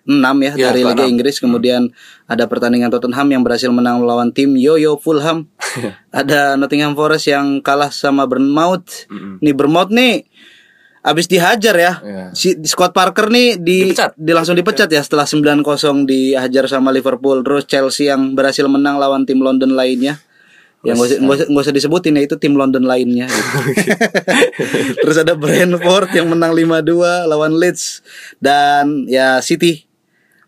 [0.02, 1.12] 6 ya, Ya, dari Liga ke-6.
[1.14, 1.82] Inggris kemudian
[2.26, 5.46] ada pertandingan Tottenham yang berhasil menang melawan tim Yoyo Fulham.
[6.10, 9.06] ada Nottingham Forest yang kalah sama Bournemouth.
[9.06, 9.38] Mm-mm.
[9.38, 10.26] Nih Bournemouth nih
[11.02, 11.92] abis dihajar ya.
[12.02, 12.26] Iya.
[12.34, 14.14] Si Scott Parker nih di, Dipecat.
[14.14, 15.62] di langsung dipecat ya setelah 9-0
[16.06, 20.22] dihajar sama Liverpool terus Chelsea yang berhasil menang lawan tim London lainnya.
[20.82, 23.30] Yang gak usah, nggak usah disebutin ya itu tim London lainnya.
[23.30, 23.58] gitu.
[25.06, 28.02] terus ada Brentford yang menang 5-2 lawan Leeds
[28.42, 29.86] dan ya City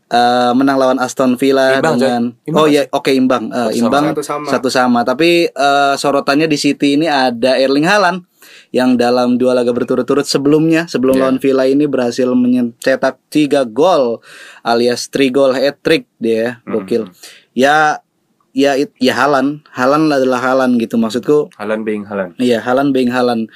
[0.06, 2.02] eh, menang lawan Aston Villa Imbang, Coy.
[2.02, 3.78] dengan Imbang Oh ya oke imbang Eh, Satu sama.
[3.80, 4.46] imbang Satu sama.
[4.48, 8.24] satu sama tapi eh, sorotannya di City ini ada Erling Haaland
[8.70, 11.22] yang dalam dua laga berturut-turut sebelumnya sebelum Iya.
[11.22, 14.18] lawan Villa ini berhasil mencetak tiga gol
[14.60, 16.82] alias three goal hat trick dia Hmm.
[16.82, 17.06] gokil
[17.52, 18.02] ya
[18.50, 22.34] ya it- ya Haaland Haaland adalah Haaland gitu maksudku Halan being Halan.
[22.36, 23.46] Iya, Halan being Halan.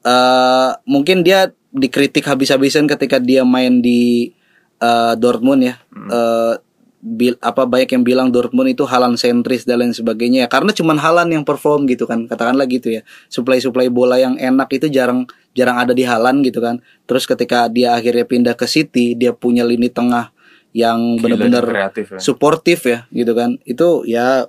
[0.00, 4.32] Eh mungkin dia dikritik habis-habisan ketika dia main di
[4.80, 5.74] eh, Dortmund ya.
[6.10, 6.54] Eh
[7.00, 10.48] bil- apa banyak yang bilang Dortmund itu Halan sentris dan lain sebagainya ya.
[10.52, 12.28] Karena cuman Halan yang perform gitu kan.
[12.28, 13.02] Katakanlah gitu ya.
[13.32, 15.24] Supply-supply bola yang enak itu jarang
[15.56, 16.84] jarang ada di Halan gitu kan.
[17.08, 20.32] Terus ketika dia akhirnya pindah ke City, dia punya lini tengah
[20.70, 22.22] yang benar-benar ya.
[22.22, 24.46] suportif ya gitu kan itu ya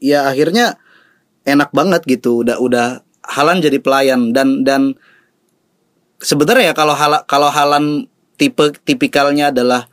[0.00, 0.80] ya akhirnya
[1.44, 2.86] enak banget gitu udah udah
[3.30, 4.96] Halan jadi pelayan dan dan
[6.18, 8.09] sebenarnya ya kalau Hala, kalau Halan
[8.40, 9.84] tipe tipikalnya adalah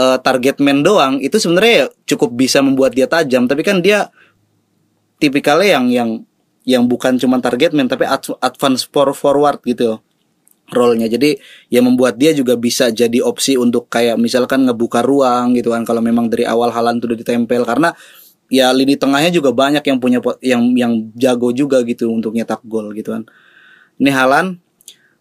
[0.00, 1.86] eh, target man doang itu sebenarnya ya
[2.16, 4.08] cukup bisa membuat dia tajam tapi kan dia
[5.20, 6.10] tipikalnya yang yang
[6.64, 10.00] yang bukan cuma target man tapi ad- advance for forward gitu
[10.70, 11.10] role-nya.
[11.10, 11.36] Jadi
[11.68, 16.00] ya membuat dia juga bisa jadi opsi untuk kayak misalkan ngebuka ruang gitu kan kalau
[16.00, 17.92] memang dari awal Halan tuh ditempel karena
[18.50, 22.94] ya lini tengahnya juga banyak yang punya yang yang jago juga gitu untuk nyetak gol
[22.94, 23.26] gitu kan.
[24.00, 24.58] Ini Halan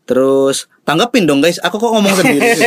[0.06, 2.66] terus tanggapin dong guys, aku kok ngomong sendiri sih?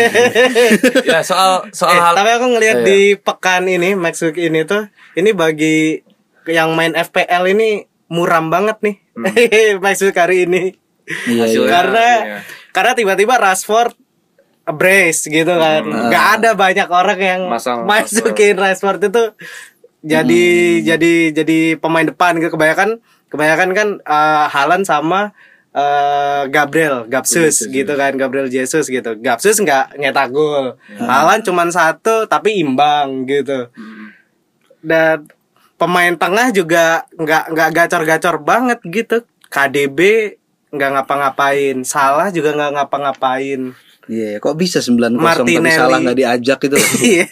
[1.11, 2.87] ya soal soal Eh, hal tapi aku ngelihat Iya.
[2.87, 4.87] di pekan ini Max Week ini tuh
[5.19, 5.99] ini bagi
[6.47, 8.97] yang main FPL ini muram banget nih.
[9.85, 10.79] Max Week hari ini.
[11.27, 11.67] Iya, iya.
[11.67, 12.39] karena iya.
[12.71, 13.99] karena tiba-tiba Rashford
[14.71, 15.83] brace gitu kan.
[15.83, 19.35] nggak ada banyak orang yang Masang masukin Rashford itu
[20.07, 20.45] jadi
[20.83, 25.35] jadi jadi pemain depan gitu kebanyakan kebanyakan kan eh, Haaland sama
[25.73, 29.17] eh, Gabriel Gabsus gitu kan Gabriel Jesus gitu.
[29.19, 30.77] Gabsus nggak nyetak gol.
[31.01, 33.73] Haaland cuman satu tapi imbang gitu.
[34.85, 35.29] Dan
[35.81, 39.27] pemain tengah juga nggak nggak gacor-gacor banget gitu.
[39.53, 40.33] KDB
[40.73, 43.77] nggak ngapa-ngapain, salah juga nggak ngapa-ngapain.
[44.07, 45.71] Iya, kok bisa 9-0 tapi Martinelli.
[45.71, 46.77] salah nggak diajak gitu.
[47.07, 47.27] Iya.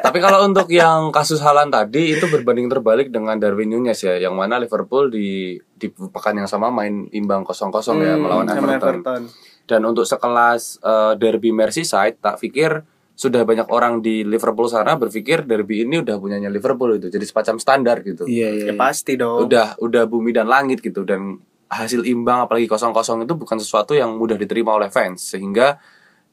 [0.00, 4.34] Tapi kalau untuk yang kasus Halan tadi itu berbanding terbalik dengan Darwin Nunez ya, yang
[4.34, 8.94] mana Liverpool di di pekan yang sama main imbang 0-0 ya Hmm, melawan sama Everton.
[9.00, 9.22] Everton.
[9.64, 12.82] Dan untuk sekelas eh, derby Merseyside, tak pikir
[13.14, 17.60] sudah banyak orang di Liverpool sana berpikir derby ini udah punyanya Liverpool itu, jadi semacam
[17.60, 18.24] standar gitu.
[18.24, 18.64] Iya, iya.
[18.72, 19.44] Ya pasti dong.
[19.44, 21.36] Udah udah bumi dan langit gitu dan
[21.70, 22.90] hasil imbang apalagi 0-0
[23.22, 25.78] itu bukan sesuatu yang mudah diterima oleh fans sehingga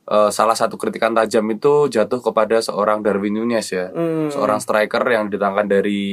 [0.03, 4.27] eh, salah satu kritikan tajam itu jatuh kepada seorang Darwin Nunez ya Hmm.
[4.27, 6.03] seorang striker yang didatangkan dari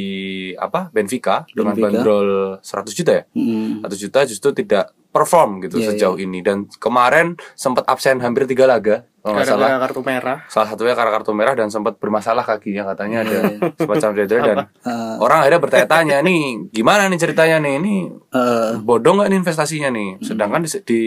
[0.53, 1.89] apa Benfica, dengan Benfica.
[1.95, 3.81] bandrol 100 juta ya Mm.
[3.81, 6.43] 100 juta justru tidak perform gitu Iya, sejauh ini.
[6.43, 9.81] Dan kemarin sempat absen hampir tiga laga kalau nggak salah.
[9.81, 10.39] kartu merah.
[10.47, 13.39] salah satunya karena kartu merah dan sempat bermasalah kakinya katanya ada
[13.73, 15.17] semacam cedera dan Ah.
[15.17, 17.75] orang akhirnya bertanya-tanya nih gimana nih ceritanya nih?
[17.79, 17.95] Ini
[18.29, 20.21] Eh, bodoh nggak nih investasinya nih?
[20.21, 21.03] Sedangkan di, di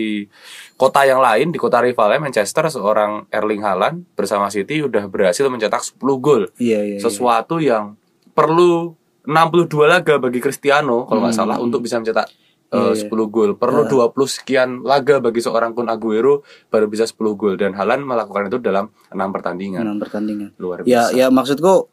[0.73, 5.83] kota yang lain di kota rivalnya Manchester seorang Erling Haaland bersama City udah berhasil mencetak
[5.83, 6.49] 10 gol.
[6.55, 6.95] Iya, iya.
[6.95, 6.99] iya.
[6.99, 7.93] sesuatu yang
[8.31, 12.31] perlu 62 laga bagi Cristiano kalau nggak salah untuk bisa mencetak
[12.73, 13.07] uh, iya.
[13.07, 13.51] 10 gol.
[13.55, 18.51] Perlu 20 sekian laga bagi seorang Kun Aguero baru bisa 10 gol dan Halan melakukan
[18.51, 19.83] itu dalam 6 pertandingan.
[19.83, 20.49] Enam pertandingan.
[20.59, 21.15] Luar Ya, biasa.
[21.15, 21.87] ya maksudku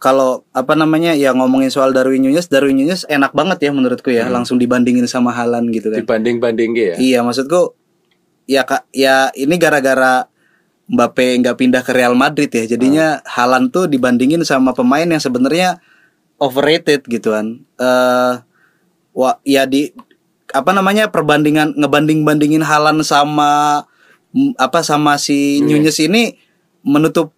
[0.00, 4.32] kalau apa namanya ya ngomongin soal Darwin Nunez, Darwin Nunez enak banget ya menurutku ya,
[4.32, 6.00] langsung dibandingin sama Halan gitu kan.
[6.00, 6.94] Dibanding-banding ya.
[6.96, 7.76] Iya, maksudku
[8.48, 10.24] ya kak ya ini gara-gara
[10.90, 15.78] Mbappe nggak pindah ke Real Madrid ya, jadinya Halan tuh dibandingin sama pemain yang sebenarnya
[16.40, 17.62] overrated gitu kan.
[17.78, 18.32] Eh
[19.12, 19.90] wah ya di
[20.50, 23.82] apa namanya perbandingan ngebanding-bandingin Halan sama
[24.58, 26.34] apa sama si Nunez ini
[26.80, 27.34] menutup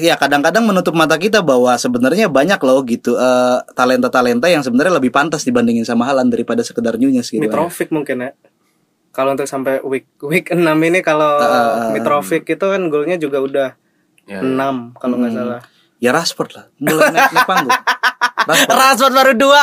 [0.00, 5.12] ya kadang-kadang menutup mata kita bahwa sebenarnya banyak loh gitu eh, talenta-talenta yang sebenarnya lebih
[5.12, 7.42] pantas dibandingin sama Halan daripada sekedar Nunez gitu.
[7.44, 7.50] kan.
[7.50, 8.30] Mitrovic mungkin ya.
[9.12, 11.40] Kalau untuk sampai week week 6 ini kalau
[11.92, 13.68] Mitrovic itu kan golnya juga udah
[14.26, 14.42] Ya.
[14.42, 15.60] 6 kalau nggak salah.
[16.02, 17.72] Ya Rashford lah, mulai naik, naik panggung.
[18.46, 19.62] Rashford, baru dua.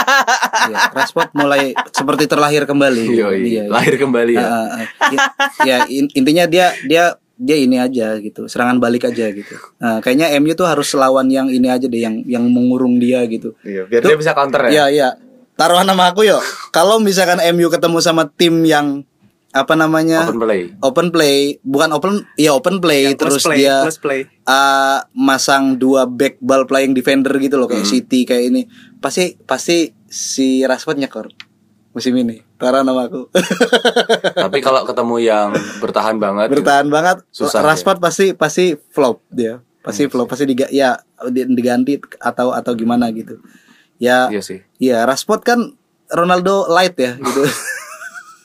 [0.68, 3.04] ya, Rashford mulai seperti terlahir kembali.
[3.08, 3.64] Yoi, Iya, iya.
[3.68, 4.44] lahir kembali ya.
[4.44, 4.68] Ah.
[5.08, 5.30] I-
[5.64, 9.56] ya in- intinya dia dia dia ini aja gitu, serangan balik aja gitu.
[9.78, 13.58] Nah, kayaknya MU tuh harus lawan yang ini aja deh, yang yang mengurung dia gitu.
[13.64, 14.72] Iya, biar dia bisa counter ya.
[14.72, 15.10] Iya iya.
[15.54, 16.42] Taruhan nama aku yo.
[16.70, 19.06] Kalau misalkan MU ketemu sama tim yang
[19.54, 20.26] apa namanya?
[20.26, 20.62] Open play.
[20.82, 24.22] open play, bukan open, ya open play, terus plus play, dia play.
[24.44, 28.62] uh, masang dua back ball playing defender gitu loh kayak City kayak ini.
[28.98, 31.30] Pasti pasti si Rashford nyekor
[31.92, 32.42] musim ini.
[32.58, 33.30] Tara nama aku.
[34.44, 39.62] Tapi kalau ketemu yang bertahan banget bertahan banget Susah Rashford pasti pasti flop dia.
[39.80, 43.38] Pasti flop pasti diga ya di- diganti atau atau gimana gitu.
[43.96, 44.66] Ya Iya sih.
[44.78, 45.60] iya Rashford kan
[46.10, 47.46] Ronaldo light ya gitu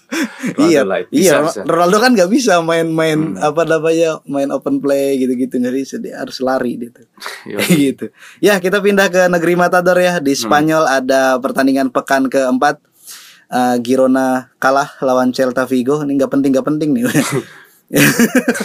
[0.69, 1.61] iya iya Bisa, bisa.
[1.63, 6.81] Ronaldo kan nggak bisa main-main apa namanya main open play gitu-gitu bisa dia harus lari
[6.81, 7.05] gitu
[7.49, 7.59] Iya.
[7.93, 8.07] gitu.
[8.41, 10.19] Ya kita pindah ke negeri Matador ya.
[10.19, 12.81] Di Spanyol ada pertandingan pekan keempat.
[13.49, 16.01] Eh, Girona kalah lawan Celta Vigo.
[16.05, 17.05] Ini nggak penting nggak penting nih.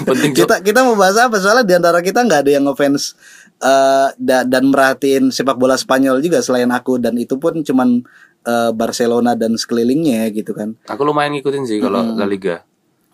[0.04, 1.40] Penting, kita kita mau bahas apa?
[1.40, 3.16] Soalnya di antara kita nggak ada yang ngefans
[3.64, 7.00] eh, da- dan merhatiin sepak bola Spanyol juga selain aku.
[7.00, 8.04] Dan itu pun cuman
[8.44, 10.76] eh, Barcelona dan sekelilingnya ya, gitu kan.
[10.88, 12.64] Aku lumayan ngikutin sih kalau La Liga.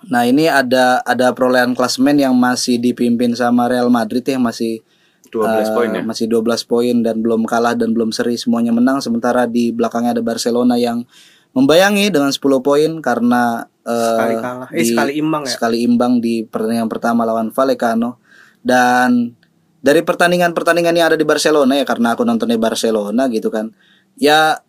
[0.08, 4.80] Nah ini ada ada perolehan klasemen yang masih dipimpin sama Real Madrid ya masih
[5.28, 6.02] 12 eh, poin ya.
[6.08, 10.24] Masih 12 poin dan belum kalah dan belum seri semuanya menang sementara di belakangnya ada
[10.24, 11.04] Barcelona yang
[11.52, 14.70] membayangi dengan 10 poin karena eh, Sekali kalah.
[14.72, 15.52] Eh, sekali imbang ya?
[15.52, 18.24] Sekali imbang di pertandingan pertama lawan Vallecano
[18.63, 19.36] dan
[19.80, 23.76] dari pertandingan-pertandingan yang ada di Barcelona ya karena aku nontonnya Barcelona gitu kan.
[24.20, 24.63] Ya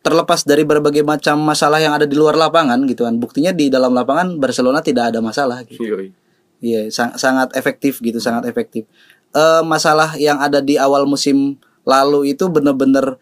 [0.00, 3.20] terlepas dari berbagai macam masalah yang ada di luar lapangan gitu kan.
[3.20, 5.84] Buktinya di dalam lapangan Barcelona tidak ada masalah gitu.
[5.84, 6.08] Yoi.
[6.60, 8.84] Iya, sang- sangat efektif gitu, sangat efektif.
[9.32, 13.16] Eh masalah yang ada di awal musim lalu itu bener-bener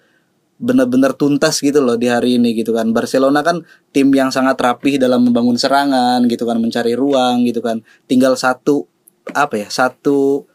[0.59, 2.91] bener-bener tuntas gitu loh di hari ini gitu kan.
[2.91, 3.63] Barcelona kan
[3.95, 7.83] tim yang sangat rapih dalam membangun serangan gitu kan, mencari ruang gitu kan.
[8.11, 8.87] Tinggal satu
[9.35, 9.69] apa ya?
[9.71, 10.47] Satu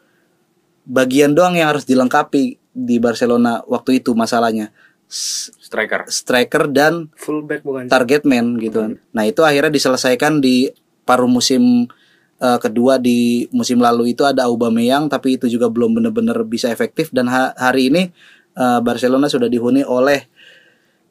[0.84, 4.72] bagian doang yang harus dilengkapi di Barcelona waktu itu masalahnya.
[5.14, 6.10] Striker.
[6.10, 7.86] Striker dan Fullback bukan.
[7.86, 8.92] target man gitu kan.
[9.14, 10.66] Nah, itu akhirnya diselesaikan di
[11.06, 11.86] paruh musim
[12.42, 17.14] eh, kedua di musim lalu itu ada Aubameyang tapi itu juga belum benar-benar bisa efektif
[17.14, 18.10] dan ha- hari ini
[18.58, 20.26] eh, Barcelona sudah dihuni oleh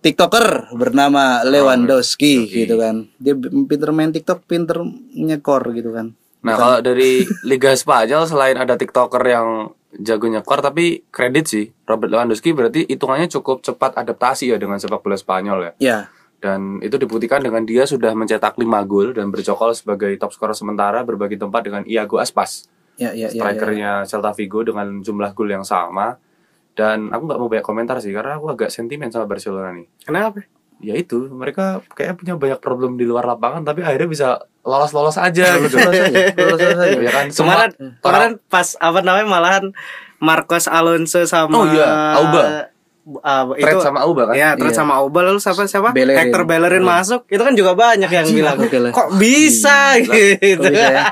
[0.04, 3.08] TikToker bernama Lewandowski gitu kan.
[3.24, 4.84] Dia pinter main TikTok, pinter
[5.16, 6.12] nyekor gitu kan.
[6.44, 12.10] Nah, kalau dari Liga Spanyol selain ada TikToker yang jago nyekor tapi kredit sih Robert
[12.10, 15.98] Lewandowski berarti hitungannya cukup cepat adaptasi ya dengan sepak bola Spanyol ya Ya.
[16.40, 21.02] dan itu dibuktikan dengan dia sudah mencetak 5 gol dan bercokol sebagai top skor sementara
[21.02, 23.28] berbagi tempat dengan Iago Aspas Ya, ya, ya.
[23.28, 23.42] ya.
[23.42, 26.18] strikernya Celta Vigo dengan jumlah gol yang sama
[26.74, 30.42] dan aku nggak mau banyak komentar sih karena aku agak sentimen sama Barcelona nih Kenapa?
[30.84, 34.28] Ya itu mereka kayak punya banyak problem di luar lapangan tapi akhirnya bisa
[34.62, 35.80] lolos-lolos aja gitu
[36.36, 37.00] Lolos-lolos aja.
[37.00, 39.66] ya kan Kemarin kemarin pas apa namanya malahan
[40.20, 42.44] Marcos Alonso sama Oh iya, Auba.
[43.20, 44.80] uh, Trade sama Auba kan Ya, terus Iya.
[44.80, 45.92] sama Auba lalu siapa siapa?
[45.92, 46.32] Bellerin.
[46.32, 47.28] Hector Bellerin masuk.
[47.28, 48.92] Itu kan juga banyak yang bilang, lah.
[48.96, 50.64] "Kok bisa?" gitu.
[50.64, 51.04] Kok bisa ya?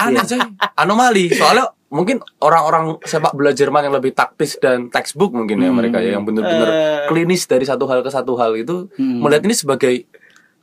[0.00, 0.40] Aneh coy
[0.72, 5.98] anomali soalnya mungkin orang-orang sepak bola Jerman yang lebih taktis dan textbook mungkin ya mereka
[5.98, 7.06] ya yang benar-benar Eh.
[7.06, 9.22] klinis dari satu hal ke satu hal itu Hmm.
[9.22, 9.94] melihat ini sebagai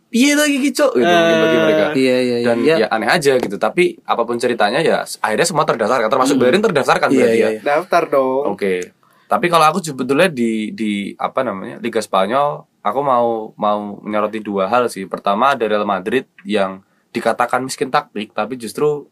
[0.10, 2.46] iya lagi gitu gitu mungkin bagi mereka Iya, iya, iya.
[2.46, 2.76] dan Ya.
[2.76, 7.08] ya aneh aja gitu tapi apa pun ceritanya ya akhirnya semua terdaftarkan termasuk Bellerin terdaftarkan
[7.08, 7.62] Iya, berarti iya, ya iya.
[7.64, 8.44] Daftar dong.
[8.52, 8.92] Oke.
[9.24, 14.70] Tapi kalau aku sebetulnya di di apa namanya Liga Spanyol, aku mau mau menyoroti dua
[14.70, 15.08] hal sih.
[15.08, 19.10] Pertama ada Real Madrid yang dikatakan miskin taktik, tapi justru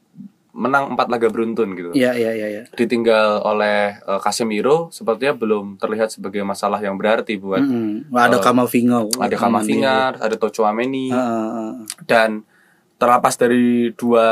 [0.51, 1.91] menang empat laga beruntun gitu.
[1.95, 2.63] Iya, iya, iya, iya.
[2.75, 8.11] Ditinggal oleh eh, Casemiro, sepertinya belum terlihat sebagai masalah yang berarti buat Mm-mm.
[8.11, 8.99] Ada Eh, Kamavinga.
[9.15, 11.73] ada Kamavinga, ada Tocho Ameni, Heeh, heeh.
[12.03, 12.43] dan
[12.99, 14.27] terlepas dari dua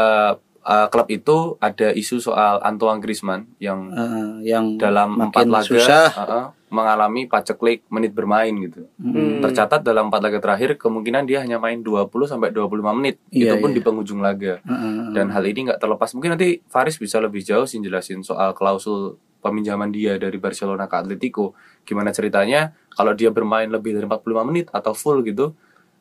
[0.63, 6.09] eh, klub itu ada isu soal Antoine Griezmann yang Heeh, yang dalam empat laga susah.
[6.13, 8.85] uh-uh, mengalami paceklik menit bermain gitu.
[9.01, 9.41] Hmm.
[9.41, 13.17] Tercatat dalam empat laga terakhir kemungkinan dia hanya main 20 sampai 25 menit.
[13.33, 13.75] Iya, itu pun iya.
[13.75, 14.61] di penghujung laga.
[14.61, 18.53] Heeh, Dan hal ini nggak terlepas mungkin nanti Faris bisa lebih jauh sih jelasin soal
[18.53, 21.57] klausul peminjaman dia dari Barcelona ke Atletico.
[21.87, 25.55] Gimana ceritanya kalau dia bermain lebih dari 45 menit atau full gitu,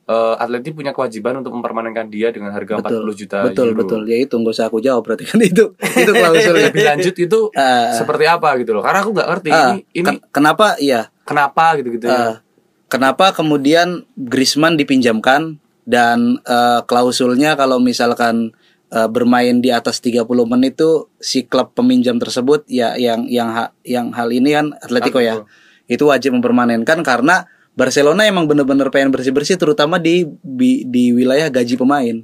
[0.09, 3.05] eh Atleti punya kewajiban untuk mempermanenkan dia dengan harga betul.
[3.05, 3.79] 40 juta betul euro.
[3.79, 4.01] betul.
[4.05, 5.77] Ya itu nggak usah aku jawab berarti kan itu.
[6.01, 6.67] Itu klausulnya.
[6.67, 7.93] Lebih lanjut itu Ah.
[7.93, 8.81] seperti apa gitu loh.
[8.81, 10.75] Karena aku nggak ngerti Ah, ini ini ken- kenapa?
[10.79, 11.13] Iya.
[11.23, 12.41] kenapa gitu-gitu Eh, ya.
[12.87, 18.57] kenapa kemudian Griezmann dipinjamkan dan eh, klausulnya kalau misalkan
[18.89, 23.77] eh, bermain di atas 30 menit itu si klub peminjam tersebut ya yang yang ha-
[23.83, 25.45] yang hal ini kan Atletico ya.
[25.85, 27.45] Itu wajib mempermanenkan karena
[27.79, 32.17] Barcelona emang bener-bener pengen bersih-bersih terutama di di, di wilayah gaji pemain.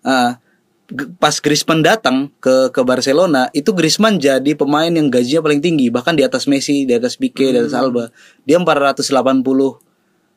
[0.00, 0.38] Ah,
[0.86, 5.90] g- pas Griezmann datang ke ke Barcelona itu Griezmann jadi pemain yang gajinya paling tinggi
[5.90, 8.14] bahkan di atas Messi di atas Pique di atas Alba.
[8.46, 9.82] Dia 480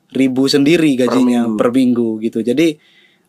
[0.10, 2.42] ribu sendiri gajinya per minggu, gitu.
[2.42, 2.82] Jadi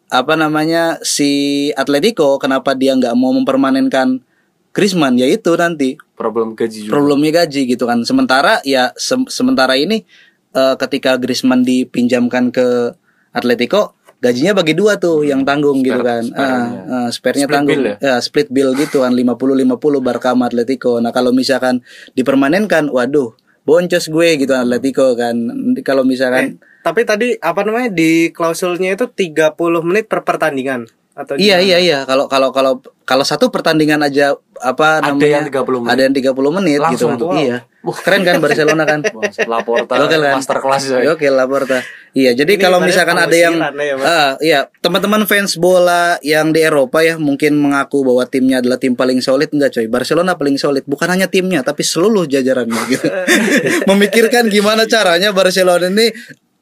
[0.09, 1.29] apa namanya si
[1.77, 4.25] Atletico kenapa dia nggak mau mempermanenkan
[4.73, 5.21] Griezmann?
[5.21, 6.01] Ya itu nanti.
[6.17, 6.93] Problem gaji juga.
[6.93, 8.01] problemnya gaji gitu kan.
[8.03, 10.09] Sementara ya sem- sementara ini
[10.55, 12.95] eh, ketika Griezmann dipinjamkan ke
[13.31, 16.21] Atletico gajinya bagi dua tuh yang tanggung gitu kan.
[16.21, 16.81] spare-nya.
[16.85, 17.81] Ah, ah, spare-nya Split tanggung.
[17.81, 18.15] bill ya?
[18.21, 21.01] split bill gitu kan 50-50 Barca sama Atletico.
[21.01, 21.81] Nah, kalau misalkan
[22.13, 23.33] dipermanenkan waduh
[23.65, 25.35] boncos gue gitu Atletico kan.
[25.81, 29.53] Kalau misalkan Tapi tadi apa namanya di klausulnya itu 30
[29.85, 30.89] menit per pertandingan
[31.21, 31.67] atau Iya gimana?
[31.67, 32.73] iya iya kalau kalau kalau
[33.05, 35.91] kalau satu pertandingan aja apa Ada namanya yang 30 menit.
[35.91, 37.19] ada yang 30 menit gitu Langsung kan.
[37.19, 37.37] tuh, wow.
[37.37, 37.59] Iya.
[37.81, 39.01] Keren kan Barcelona kan.
[39.53, 40.37] Laporta Oke lah.
[40.37, 40.99] master kelas ya.
[41.11, 41.81] Oke lah Porta.
[42.11, 44.05] Iya, jadi Ini kalau misalkan ada yang ya, Mas.
[44.05, 48.93] ah iya, teman-teman fans bola yang di Eropa ya mungkin mengaku bahwa timnya adalah tim
[48.93, 49.87] paling solid enggak coy.
[49.87, 53.07] Barcelona paling solid, bukan hanya timnya tapi seluruh jajarannya gitu.
[53.89, 56.11] Memikirkan gimana caranya Barcelona ini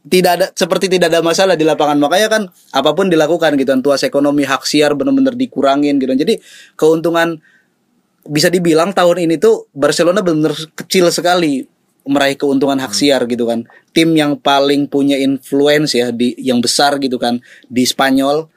[0.08, 2.42] tidak ada seperti tidak ada masalah di lapangan makanya kan
[2.72, 6.40] apa pun dilakukan gitu tuas ekonomi hak siar benar-benar dikurangin gitu jadi
[6.74, 7.38] keuntungan
[8.28, 11.64] bisa dibilang tahun ini tuh Barcelona benar kecil sekali
[12.08, 13.68] meraih keuntungan hak siar gitu kan.
[13.92, 18.48] Tim yang paling punya influence ya di yang besar gitu kan di Spanyol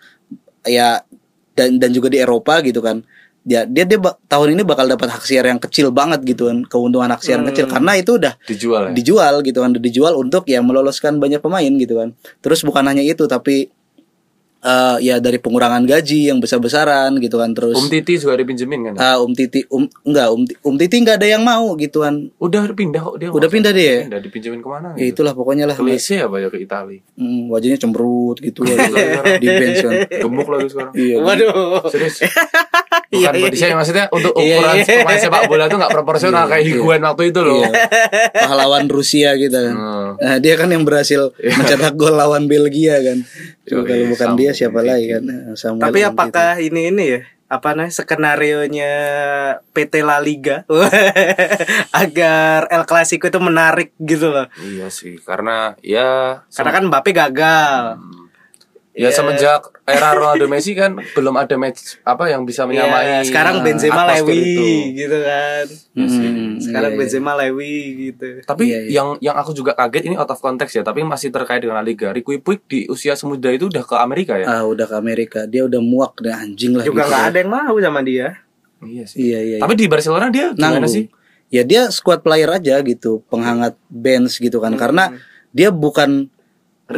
[0.64, 1.04] ya
[1.52, 3.04] dan dan juga di Eropa gitu kan.
[3.41, 3.97] Ya dia dia
[4.30, 7.49] tahun ini bakal dapat hak siar yang kecil banget gitu kan, keuntungan hak siar yang
[7.49, 8.91] kecil karena itu udah Dijual ya.
[8.93, 12.13] dijual gitu kan, udah dijual untuk ya meloloskan banyak pemain gitu kan.
[12.38, 13.73] Terus bukan hanya itu tapi
[14.62, 19.01] eh, ya dari pengurangan gaji yang besar-besaran gitu kan terus Um Titi juga dipinjemin kan.
[19.01, 22.30] Ah, Um Titi, Um enggak, Um, um Titi enggak ada yang mau gituan.
[22.38, 23.34] Udah pindah kok dia.
[23.34, 24.06] Udah pindah dia.
[24.06, 24.93] Pindah dipinjemin ke mana?
[24.93, 25.73] Ya itulah pokoknya lah.
[25.73, 27.01] Klise apa ya ke Itali.
[27.17, 28.62] Hmm, wajahnya cemberut gitu
[29.41, 29.93] di bench kan.
[30.30, 30.93] Gemuk lagi sekarang.
[30.93, 31.15] Iya.
[31.25, 31.89] Waduh.
[31.89, 32.21] Serius.
[33.12, 34.86] Iya, Bukan iya, body saya maksudnya untuk Iya, ukuran iya.
[35.04, 37.60] pemain sepak bola itu nggak proporsional kayak Higuain waktu itu loh.
[37.60, 37.71] Iya.
[38.47, 39.76] Pahlawan Rusia gitu kan.
[39.76, 40.12] Hmm.
[40.15, 43.19] Nah, dia kan yang berhasil mencetak gol lawan Belgia kan.
[43.67, 45.21] Coba Yoi, kalau bukan Samuel dia siapa lagi kan?
[45.28, 47.21] Nah, Samuel Tapi apakah ini ini ya?
[47.52, 48.91] Apa namanya skenario nya
[49.76, 50.63] PT La Liga
[51.91, 54.47] agar El Clasico itu menarik gitu loh.
[54.56, 58.00] Iya sih, karena ya Karena kan Mbappe gagal.
[58.91, 59.15] Ya Iya.
[59.15, 64.04] semenjak era Ronaldo Messi kan belum ada match apa yang bisa menyamai Iya, sekarang Benzema
[64.06, 64.67] Lewi itu.
[64.99, 65.65] gitu kan.
[65.95, 66.99] Hmm, Sekarang iya, iya.
[66.99, 67.75] Benzema Lewi
[68.06, 68.27] gitu.
[68.43, 68.89] Tapi Iya, iya.
[68.91, 71.86] yang yang aku juga kaget ini out of context ya, tapi masih terkait dengan La
[71.86, 72.12] Liga.
[72.12, 74.45] Ricky Puig di usia semuda itu udah ke Amerika ya?
[74.51, 76.84] Ah udah ke Amerika, dia udah muak dan anjing lah.
[76.84, 77.10] Juga gitu.
[77.10, 78.43] nggak ada yang mau sama dia.
[78.82, 79.17] Iya sih.
[79.23, 79.58] Iya iya.
[79.63, 80.91] Tapi di Barcelona dia gimana nanggung.
[80.91, 81.06] sih?
[81.47, 84.75] Ya dia squad player aja gitu, penghangat bench gitu kan.
[84.75, 85.15] Karena
[85.49, 86.27] dia bukan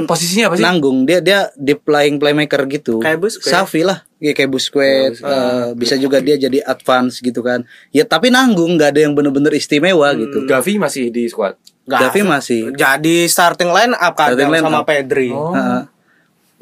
[0.03, 0.63] Posisinya apa sih?
[0.63, 2.97] nanggung, dia dia di playing playmaker gitu.
[2.97, 3.47] Kayak Busquets.
[3.47, 5.19] Safi lah, ya kayak Busquets.
[5.19, 7.61] eh, bisa juga dia jadi advance gitu kan.
[7.89, 10.43] Ya tapi nanggung, nggak ada yang bener-bener istimewa gitu.
[10.43, 11.53] Gavi masih di squad.
[11.83, 12.71] Gavi masih.
[12.71, 14.85] Jadi starting line up kadang Starting line sama up.
[14.85, 15.29] Pedri.
[15.29, 15.51] Oh.
[15.51, 15.81] Heeh.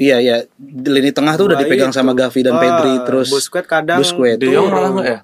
[0.02, 1.96] Iya iya, Di lini tengah tuh udah dipegang itu.
[1.96, 4.36] sama Gavi dan Wah, Pedri terus Busquets kadang Busquets.
[4.36, 5.20] De Jong malah enggak ya?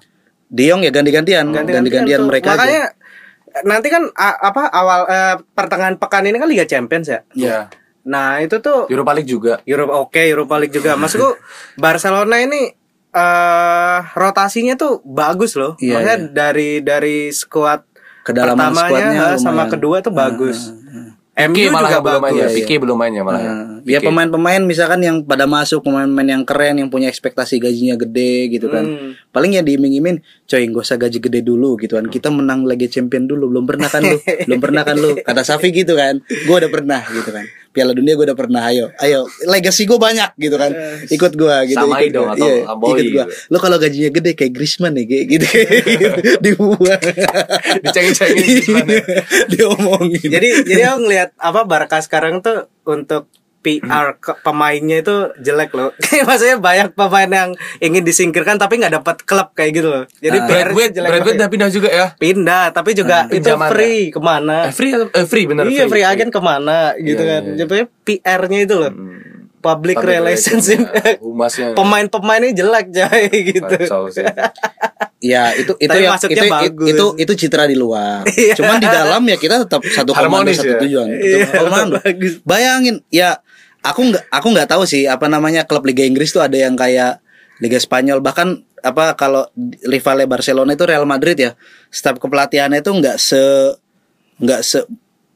[0.48, 3.62] De Jong ya ganti-gantian, ganti-gantian mereka Makanya aja.
[3.66, 7.20] nanti kan apa awal eh, pertengahan pekan ini kan Liga Champions ya.
[7.34, 7.58] Iya.
[8.06, 9.58] Nah, itu tuh Europa League juga.
[9.66, 10.94] Eropa oke Europa League juga.
[10.94, 11.34] Maksudku
[11.82, 12.70] Barcelona ini
[13.08, 15.74] eh rotasinya tuh bagus loh.
[15.80, 17.82] Iya, Maksudnya dari dari skuad
[18.22, 19.72] Kedalaman pertamanya skuadnya sama lumayan.
[19.72, 20.58] kedua tuh bagus.
[21.38, 22.46] MU Pique malah juga belum main ya.
[22.50, 22.56] bagus.
[22.58, 23.40] Pique belum mainnya malah.
[23.40, 28.58] Nah, ya pemain-pemain misalkan yang pada masuk pemain-pemain yang keren yang punya ekspektasi gajinya gede
[28.58, 28.82] gitu kan.
[28.82, 29.10] Hmm.
[29.30, 30.18] Paling ya diiming-iming,
[30.50, 32.10] coy gak usah gaji gede dulu gitu kan.
[32.10, 34.18] Kita menang lagi champion dulu, belum pernah kan lu?
[34.50, 35.14] belum pernah kan lu?
[35.22, 36.18] Kata Safi gitu kan.
[36.26, 37.46] Gue udah pernah gitu kan.
[37.68, 38.64] Piala dunia gue udah pernah.
[38.64, 39.28] Ayo, ayo.
[39.44, 40.72] Legacy gue banyak gitu kan.
[41.06, 41.78] Ikut gue gitu.
[41.78, 43.04] Samai ikut dong atau Iya, ikut gue.
[43.04, 43.20] gitu.
[43.48, 45.46] Lu kalau gajinya gede kayak Griezmann nih kayak gitu.
[46.40, 47.02] Dibuang.
[47.84, 49.02] Dicengin-cengin ya.
[49.48, 50.28] Diomongin.
[50.28, 55.90] jadi jadi aku ngelihat apa Barca sekarang tuh untuk PR ke- pemainnya itu jelek loh.
[56.28, 60.04] Maksudnya banyak pemain yang ingin disingkirkan tapi nggak dapat klub kayak gitu loh.
[60.16, 61.36] Jadi PR Bradway, jelek Bradway banget.
[61.36, 62.06] udah pindah juga ya.
[62.14, 64.56] pindah tapi juga itu pinjaman free ke mana?
[64.64, 66.04] Eh, free atau- eh, free bener iya free free.
[66.04, 67.42] agen ke mana gitu Iya, kan.
[67.44, 67.58] iya, iya.
[67.60, 68.92] Jadi PR-nya itu loh.
[69.58, 70.78] Public, Public relationship.
[70.86, 71.18] relations, ya.
[71.18, 71.66] Humasnya.
[71.74, 73.74] Pemain-pemainnya jelek coy gitu.
[75.18, 76.86] Ya itu itu Tapi yang itu, bagus.
[76.86, 78.22] itu itu citra di luar.
[78.24, 78.54] Iya.
[78.54, 80.80] Cuman di dalam ya kita tetap satu komando Harmonis satu ya?
[80.80, 81.06] tujuan.
[81.10, 81.96] Iya, Satu komando.
[81.98, 82.32] bagus.
[82.46, 83.42] Bayangin ya
[83.88, 87.18] aku nggak aku nggak tahu sih apa namanya klub Liga Inggris tuh ada yang kayak
[87.58, 89.50] Liga Spanyol bahkan apa kalau
[89.82, 91.52] rivalnya Barcelona itu Real Madrid ya.
[91.90, 93.42] Staf kepelatihannya itu nggak se
[94.38, 94.78] nggak se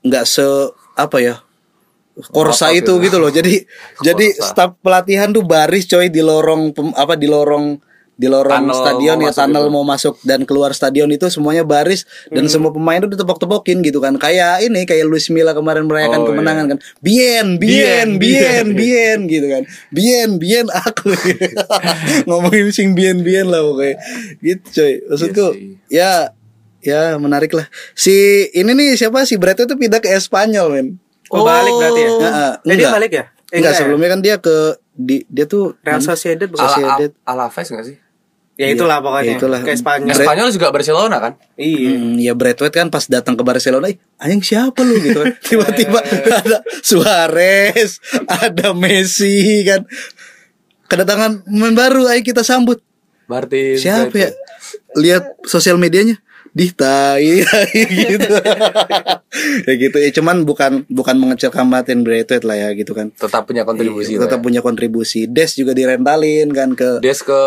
[0.06, 0.46] nggak se
[0.94, 1.36] apa ya
[2.12, 3.16] Korsa itu gitu.
[3.16, 3.32] loh.
[3.32, 3.64] Jadi
[4.06, 4.46] jadi Korsa.
[4.52, 7.80] staf pelatihan tuh baris coy di lorong pem- apa di lorong
[8.12, 9.72] di lorong Tunnel stadion ya tunnel gitu.
[9.72, 12.52] mau masuk dan keluar stadion itu semuanya baris dan Hmm.
[12.52, 14.14] semua pemain itu ditepok-tepokin gitu kan.
[14.14, 16.70] Kayak ini kayak Luis Milla kemarin merayakan Oh, kemenangan iya.
[16.70, 16.78] kan.
[16.98, 19.62] Bien, bien, Bien, bien, gitu kan.
[19.88, 21.10] Bien, bien aku.
[22.26, 23.96] Ngomongin sing bien, bien lah pokoknya.
[24.38, 24.92] Gitu coy.
[25.04, 25.76] Maksudku Iya sih.
[25.90, 26.12] ya
[26.82, 27.66] ya menarik lah.
[27.92, 28.12] Si
[28.50, 30.86] ini nih siapa si Brett itu pindah ke Espanyol men.
[31.28, 32.10] Oh, balik berarti ya?
[32.12, 32.92] Heeh, Jadi enggak.
[32.92, 33.24] balik ya?
[33.48, 33.78] Eh, Enggak, ya?
[33.78, 34.56] sebelumnya kan dia ke
[34.92, 35.98] di dia tuh Real?
[35.98, 36.62] Sociedad bukan?
[36.62, 36.82] Ala- sih?
[36.82, 37.10] Ala, Sociedad.
[37.24, 37.96] Alaves nggak sih?
[38.52, 39.26] Ya itulah pokoknya.
[39.26, 39.60] Ya itulah.
[39.60, 40.12] Ke Spanyol.
[40.12, 41.32] Bre- Spanyol juga Barcelona kan?
[41.56, 41.88] Iya.
[41.90, 45.32] Hmm, ya Bradway kan pas datang ke Barcelona, "Ih, anjing siapa lu gitu kan.
[45.48, 47.96] Tiba-tiba ada Suarez,
[48.28, 49.88] ada Messi kan.
[50.84, 52.84] Kedatangan pemain baru, ayo kita sambut.
[53.24, 53.80] Martin.
[53.80, 54.28] Siapa ya?
[54.94, 56.20] Lihat sosial medianya.
[56.52, 57.40] Dihtai
[58.04, 58.34] gitu.
[59.64, 63.08] ya gitu ya cuman bukan bukan mengecilkan Martin Braithwaite lah ya gitu kan.
[63.10, 64.20] Tetap punya kontribusi.
[64.20, 64.44] Tetap lah ya.
[64.44, 65.24] punya kontribusi.
[65.24, 67.40] Des juga direntalin kan ke Des ke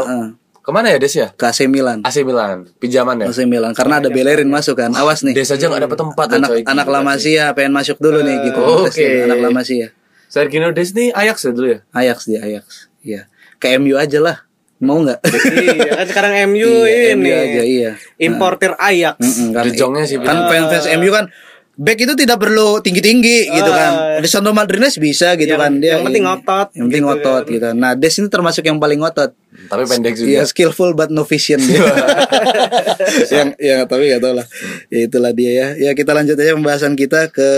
[0.00, 0.26] Heeh.
[0.64, 1.28] ke mana ya Des ya?
[1.36, 2.00] ke AC Milan.
[2.00, 3.26] AC Milan, pinjaman ya.
[3.28, 4.90] AC Milan karena ada Bellerin masuk kan.
[4.96, 5.36] Awas nih.
[5.36, 6.62] Des aja nggak dapat tempat loh, anak coy.
[6.64, 7.36] anak lama sih.
[7.36, 8.88] ya pengen masuk dulu nih gitu oke.
[8.88, 9.88] Tes nih, anak lama sih ya
[10.26, 11.78] Sergio Des nih Ajax ya dulu ya?
[11.92, 12.64] Ajax dia Ajax
[13.04, 13.28] iya
[13.60, 14.45] ke MU aja lah
[14.78, 15.18] mau nggak
[15.56, 17.22] iya, kan sekarang MU Iya, ini.
[17.22, 19.16] MU aja iya Importir Ajax.
[19.16, 21.32] Mm-mm, kan, De Jongnya sih kan fans fans MU kan
[21.74, 25.90] back itu tidak perlu tinggi tinggi gitu kan Lisandro Martinez bisa gitu Yang- kan dia
[25.90, 26.28] yang penting ini.
[26.30, 29.32] ngotot, yang penting gitu ngotot gitu nah Des ini termasuk yang paling ngotot
[29.66, 30.28] Tapi pendek juga.
[30.30, 31.80] Iya skillful but no vision dia.
[33.32, 34.44] yang ya tapi gak tau lah.
[34.86, 35.68] Ya itulah dia ya.
[35.80, 37.48] Ya kita lanjut aja pembahasan kita ke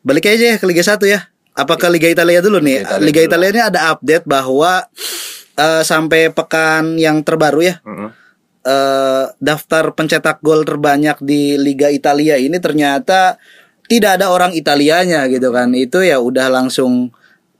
[0.00, 1.28] balik aja ya ke Liga 1 ya.
[1.52, 2.80] Apa ke Liga Italia dulu nih?
[2.96, 3.20] Liga Italia Liga.
[3.22, 4.88] Italia ini ada update bahwa
[5.56, 7.74] eh, sampai pekan yang terbaru ya.
[7.82, 8.10] Mm-mm.
[8.66, 13.40] eh, daftar pencetak gol terbanyak di Liga Italia ini ternyata
[13.86, 15.72] tidak ada orang Italianya gitu kan.
[15.72, 17.10] Itu ya udah langsung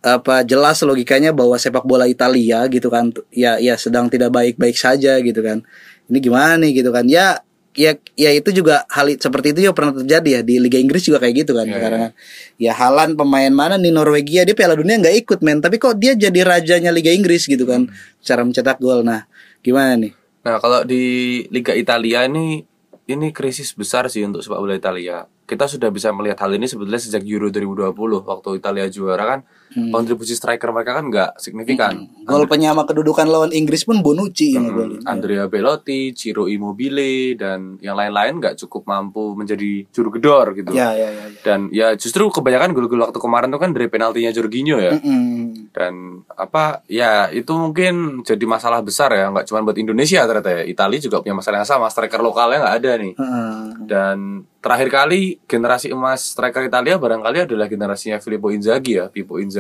[0.07, 5.19] apa jelas logikanya bahwa sepak bola Italia gitu kan ya ya sedang tidak baik-baik saja
[5.23, 5.63] gitu kan.
[6.07, 7.07] Ini gimana nih gitu kan.
[7.11, 7.43] Ya
[7.77, 11.21] ya ya itu juga hal seperti itu juga pernah terjadi ya di Liga Inggris juga
[11.21, 12.13] kayak gitu kan Iya, sekarang kan.
[12.57, 16.17] Ya Halan pemain mana nih Norwegia dia Piala Dunia nggak ikut men tapi kok dia
[16.17, 17.93] jadi rajanya Liga Inggris gitu kan
[18.25, 19.05] cara mencetak gol.
[19.05, 19.29] Nah,
[19.61, 20.13] gimana nih?
[20.43, 22.65] Nah, kalau di Liga Italia ini
[23.07, 25.29] ini krisis besar sih untuk sepak bola Italia.
[25.47, 27.95] kita sudah bisa melihat hal ini sebetulnya sejak Euro 2020
[28.27, 29.41] waktu Italia juara kan
[29.75, 29.91] Hmm.
[29.91, 32.07] kontribusi striker mereka kan nggak signifikan.
[32.23, 35.03] Gol penyama kedudukan lawan Inggris pun Bonucci yang ngegolin.
[35.05, 40.71] Andrea Belotti, Ciro Immobile dan yang lain-lain nggak cukup mampu menjadi juru gedor gitu.
[40.71, 41.25] Ya, ya, ya.
[41.29, 41.39] ya.
[41.43, 44.95] Dan ya justru kebanyakan gol-gol waktu kemarin tuh kan dari penaltinya Jorginho ya.
[44.97, 45.73] Mm-mm.
[45.75, 50.63] Dan apa ya itu mungkin jadi masalah besar ya nggak cuma buat Indonesia ternyata ya.
[50.63, 53.13] Italia juga punya masalah yang sama striker lokalnya nggak ada nih.
[53.19, 53.55] Heeh.
[53.87, 59.56] Dan terakhir kali generasi emas striker Italia barangkali adalah generasinya Filippo Inzaghi ya, Pippo Inzaghi.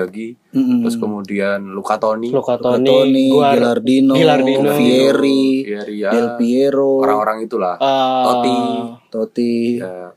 [0.53, 0.85] Mm-mm.
[0.85, 4.71] Terus kemudian Luca Toni, Luka Toni, Gilardino, Gilardino.
[4.77, 7.75] Fieri, Fieri, ya, Del Piero, orang-orang itulah.
[7.81, 8.59] eh, Totti.
[9.09, 9.55] Totti.
[9.81, 10.13] Ya,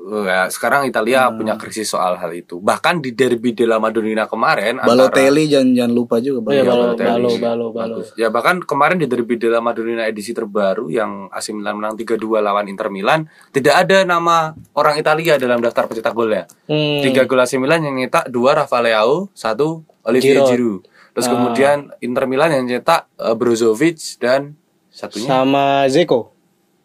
[0.00, 2.56] ya, sekarang Italia punya krisis soal hal itu.
[2.56, 6.64] Bahkan di derby della Madonnina kemarin antara- Balotelli jangan jangan lupa juga Balotelli.
[6.64, 7.10] Balo, Balotelli.
[7.10, 7.96] Balo, Balo, Balo.
[7.98, 8.08] Bagus.
[8.14, 12.66] Ya bahkan kemarin di derby della Madonnina edisi terbaru yang AC Milan menang 3-2 lawan
[12.66, 14.36] Inter Milan, tidak ada nama
[14.72, 16.46] orang Italia dalam daftar pencetak golnya.
[16.64, 17.00] Hmm.
[17.00, 20.48] Tiga gol AC Milan yang nyetak dua Rafa Leao, satu Olivier Giroud.
[20.48, 20.82] Giroud.
[21.10, 24.54] Terus kemudian Inter Milan yang nyetak eh, Brozovic dan
[24.88, 26.30] satunya Sama Zeko.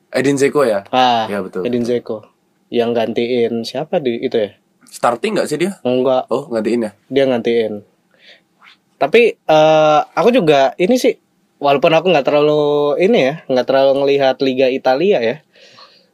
[0.10, 0.82] Edin Dzeko ya.
[0.90, 1.62] Ah, Ya, betul.
[1.64, 2.33] Edin Zeko.
[2.74, 4.58] Yang gantiin siapa di itu ya?
[4.90, 5.78] Starting nggak sih dia?
[5.86, 6.92] Enggak, Oh gantiin ya.
[7.06, 7.86] dia gantiin.
[8.98, 11.14] Tapi eh aku juga ini sih
[11.62, 15.36] walaupun aku nggak terlalu ini ya, nggak terlalu ngelihat Liga Italia ya.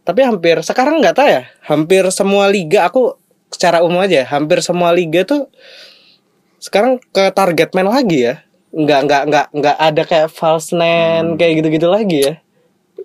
[0.04, 3.16] Tapi hampir sekarang nggak tahu ya, hampir semua liga aku
[3.54, 5.48] secara umum aja, hampir semua liga tuh
[6.60, 8.44] sekarang ke target man lagi ya.
[8.76, 12.34] Nggak nggak nggak nggak ada kayak false nine kayak gitu-gitu lagi ya.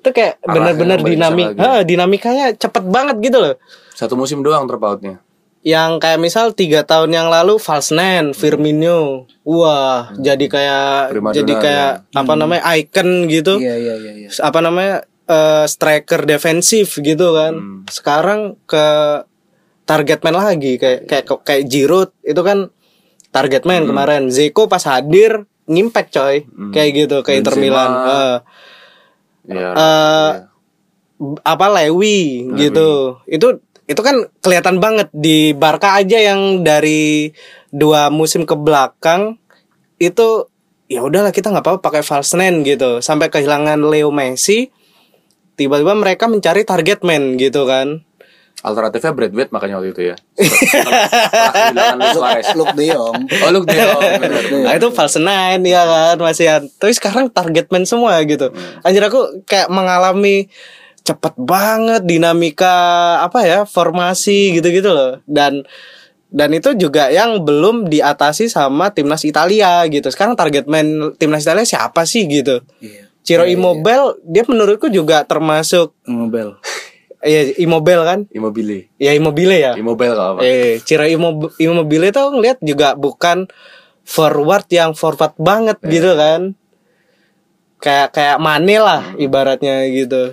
[0.05, 3.57] Itu kayak kembali dinamik, ha, dinamikanya cepet banget gitu loh
[3.97, 5.25] Satu musim doang terpautnya.
[5.65, 11.93] yang kayak misal tiga tahun yang lalu Falsnen, Firmino, wah jadi kayak Primadona, jadi kayak
[12.13, 14.29] apa namanya icon gitu, Iya iya iya iya.
[14.45, 17.57] apa namanya eh, striker defensif gitu kan.
[17.57, 17.81] Hmm.
[17.89, 18.85] Sekarang ke
[19.89, 22.69] target man lagi kayak kayak kayak Giroud itu kan
[23.33, 24.29] target man kemarin.
[24.29, 26.45] Zeko pas hadir ngimpact coy
[26.77, 27.57] kayak gitu ke Inter.
[27.57, 27.91] Milan.
[29.45, 29.71] Eh, Ya.
[29.77, 30.33] eh,
[31.45, 33.21] apa Lewi gitu.
[33.29, 37.29] Itu itu kan kelihatan banget di Barca aja yang dari
[37.69, 39.37] dua musim ke belakang
[40.01, 40.49] itu
[40.89, 43.05] ya udahlah kita nggak apa-apa pakai false nine gitu.
[43.05, 44.73] Sampai kehilangan Leo Messi
[45.55, 48.03] tiba-tiba mereka mencari target man gitu kan
[48.65, 50.17] Alternatifnya Bradway makanya waktu itu ya.
[52.17, 52.49] Suarez.
[52.57, 53.17] Luke De Jong.
[53.45, 54.03] Oh Luke De Jong.
[54.65, 56.71] Nah itu false nine ya kan masih.
[56.81, 58.55] Tapi sekarang target man semua gitu.
[58.81, 60.49] Anjir aku kayak mengalami
[61.05, 65.21] cepet banget dinamika apa ya formasi gitu-gitu loh.
[65.29, 65.69] Dan
[66.35, 70.09] dan itu juga yang belum diatasi sama timnas Italia gitu.
[70.09, 72.65] Sekarang target man timnas Italia siapa sih gitu?
[72.81, 73.13] Iya.
[73.25, 76.61] Ciro Immobile dia menurutku juga termasuk Mobile.
[77.25, 78.19] Ya Immobile kan?
[78.31, 78.93] Immobile.
[79.01, 79.73] Ya Immobile ya.
[79.75, 80.41] Immobile kalau apa?
[80.45, 83.49] Eh, Ciro Immob- Immobile itu ngeliat juga bukan
[84.05, 86.53] forward yang forward banget gitu kan.
[87.81, 90.33] Kayak kayak Mane lah ibaratnya gitu.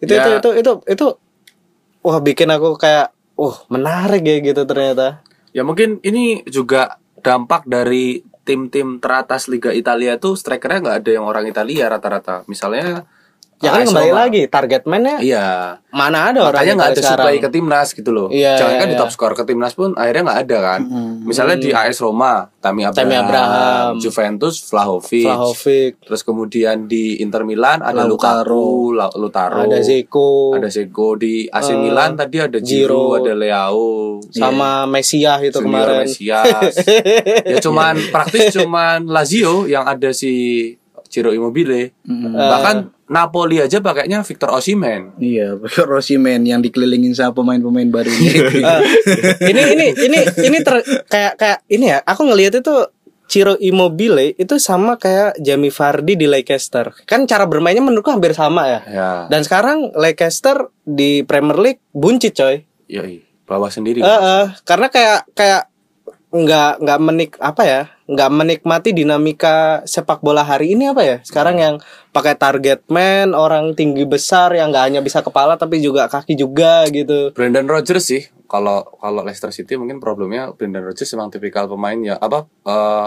[0.00, 0.40] Itu Ya.
[0.40, 1.06] itu itu itu itu
[2.00, 5.20] wah bikin aku kayak wah menarik ya gitu ternyata.
[5.56, 11.24] Ya mungkin ini juga dampak dari tim-tim teratas Liga Italia tuh strikernya nggak ada yang
[11.24, 12.44] orang Italia rata-rata.
[12.46, 13.08] Misalnya
[13.56, 14.20] Ya kan kembali Roma.
[14.20, 15.80] lagi target man-nya Iya.
[15.88, 17.24] mana ada orang Makanya nggak ada sekarang.
[17.24, 18.28] supply ke timnas gitu loh.
[18.28, 19.00] Iya, Jangan kan iya, di iya.
[19.00, 20.80] top skor ke timnas pun akhirnya nggak ada kan.
[21.22, 23.92] Misalnya di AS Roma, Tammy Abraham, Tammy Abraham.
[23.96, 25.24] Juventus, Vlahovic.
[25.24, 28.44] Vlahovic, Terus kemudian di Inter Milan ada Lautaro.
[28.52, 29.60] Lukaku, La- Lautaro.
[29.62, 32.58] ada Zeko, Ada Zeko di AC Eh, Milan tadi ada.
[32.58, 36.04] Giroud, ada Leao, sama Mesiah itu Junior kemarin.
[36.04, 36.76] Mesias.
[37.48, 40.76] ya cuman praktis cuman Lazio yang ada si
[41.06, 41.96] Ciro Immobile.
[42.04, 42.76] Bahkan
[43.06, 45.14] Napoli aja pakainya Victor Osimhen.
[45.16, 45.54] Iya,
[45.86, 48.32] Rosimen yang dikelilingin sama pemain-pemain barunya.
[48.66, 48.80] Eh,
[49.46, 52.74] ini ini ini ini ter, kayak kayak ini ya aku ngelihat itu
[53.26, 58.66] Ciro Immobile itu sama kayak Jamie Vardy di Leicester kan cara bermainnya menurutku hampir sama
[58.66, 59.10] ya Ya.
[59.26, 63.98] dan sekarang Leicester di Premier League buncit coy Yoi, bawah sendiri.
[63.98, 65.62] Eh, eh, karena kayak kayak
[66.30, 71.16] nggak nggak menik apa ya nggak menikmati dinamika sepak bola hari ini apa ya?
[71.26, 71.74] Sekarang yang
[72.14, 76.86] pakai target man orang tinggi besar yang nggak hanya bisa kepala tapi juga kaki juga
[76.88, 77.34] gitu.
[77.34, 82.14] Brendan Rodgers sih kalau kalau Leicester City mungkin problemnya Brendan Rodgers memang tipikal pemain ya
[82.16, 83.06] apa eh,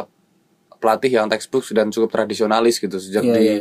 [0.80, 3.56] pelatih yang textbook dan cukup tradisionalis gitu sejak Iya, di iya,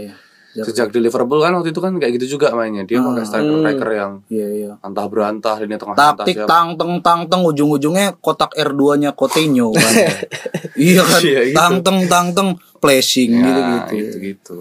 [0.52, 0.62] iya.
[0.62, 3.90] sejak di Liverpool kan waktu itu kan kayak gitu juga mainnya dia pakai striker striker
[3.90, 4.70] yang Iya, iya.
[4.80, 6.48] antah berantah lini tengah Taktik siapa.
[6.48, 9.92] tang teng tang teng ujung-ujungnya kotak R2-nya Coutinho kan.
[10.78, 11.20] iya kan.
[11.20, 11.56] Iya, gitu.
[11.56, 13.94] Tang teng tang teng flashing Ya, gitu gitu.
[13.96, 14.56] gitu gitu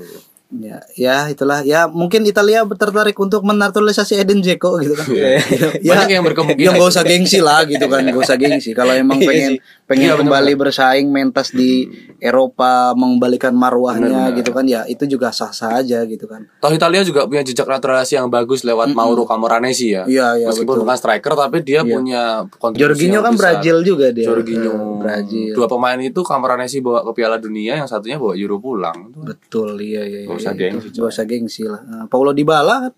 [0.47, 1.59] Ya, ya itulah.
[1.67, 5.03] Ya mungkin Italia tertarik untuk menaturalisasi Eden Dzeko gitu kan.
[5.11, 5.43] Iya.
[5.83, 6.63] Banyak yang berkemungkinan.
[6.71, 8.71] Yang gak usah gengsi lah gitu kan, gak usah gengsi.
[8.71, 9.51] Kalau emang Iya pengen.
[9.87, 11.87] Pengen Iya, bener, kembali bersaing mentas di
[12.19, 16.43] Eropa, mengembalikan marwahnya gitu kan, ya itu juga sah-sah aja gitu kan.
[16.59, 20.03] Toh Italia juga punya jejak naturalisasi yang bagus lewat Mauro Camoranesi ya.
[20.03, 20.83] Iya, iya, Meskipun betul.
[20.83, 23.63] bukan striker tapi dia punya kontribusi Jorginho kan besar.
[23.63, 24.27] Brazil juga dia.
[24.27, 24.73] Jorginho.
[24.75, 25.53] Eh, Brazil.
[25.55, 29.15] Dua pemain itu Camoranesi bawa ke Piala Dunia, yang satunya bawa Euro pulang.
[29.15, 30.27] Betul, iya iya.
[30.27, 30.61] Gak iya, usah itu.
[30.67, 31.81] gengsi, Gak usah gengsi lah.
[31.87, 32.93] Nah, Paulo Dybala kan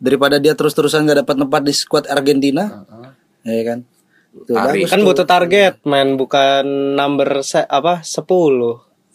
[0.00, 2.88] daripada dia terus-terusan gak dapat tempat di skuad Argentina.
[3.44, 3.84] Ya kan?
[4.30, 4.86] Tuh, Ari.
[4.86, 5.06] bagus Kan tuh.
[5.10, 8.22] butuh target, main bukan number se apa 10.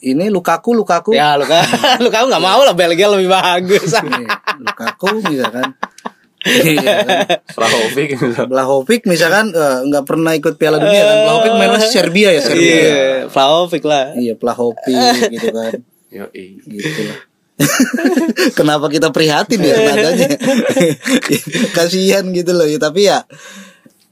[0.05, 1.16] Ini Lukaku, Lukaku.
[1.16, 1.63] Ya Luka
[2.03, 3.95] Lukaku nggak mau lah Belgia lebih bagus.
[3.95, 4.28] Iya,
[4.59, 5.72] Lukaku misalkan.
[6.45, 7.41] Iya kan?
[8.45, 11.18] Vlahovic misalkan eh, nggak pernah ikut Piala Dunia kan.
[11.26, 12.70] Vlahovic mainnya Serbia ya, Serbia.
[12.70, 12.86] Iya,
[13.34, 14.13] Vlahovic lah.
[14.13, 14.93] Iya, Vlahovic
[15.34, 15.74] gitu kan.
[16.13, 16.45] Yoi.
[16.70, 17.18] Gitu lah.
[18.61, 20.38] Kenapa kita prihatin ya nadanya?
[21.74, 23.26] Kasihan gitu loh ya, tapi ya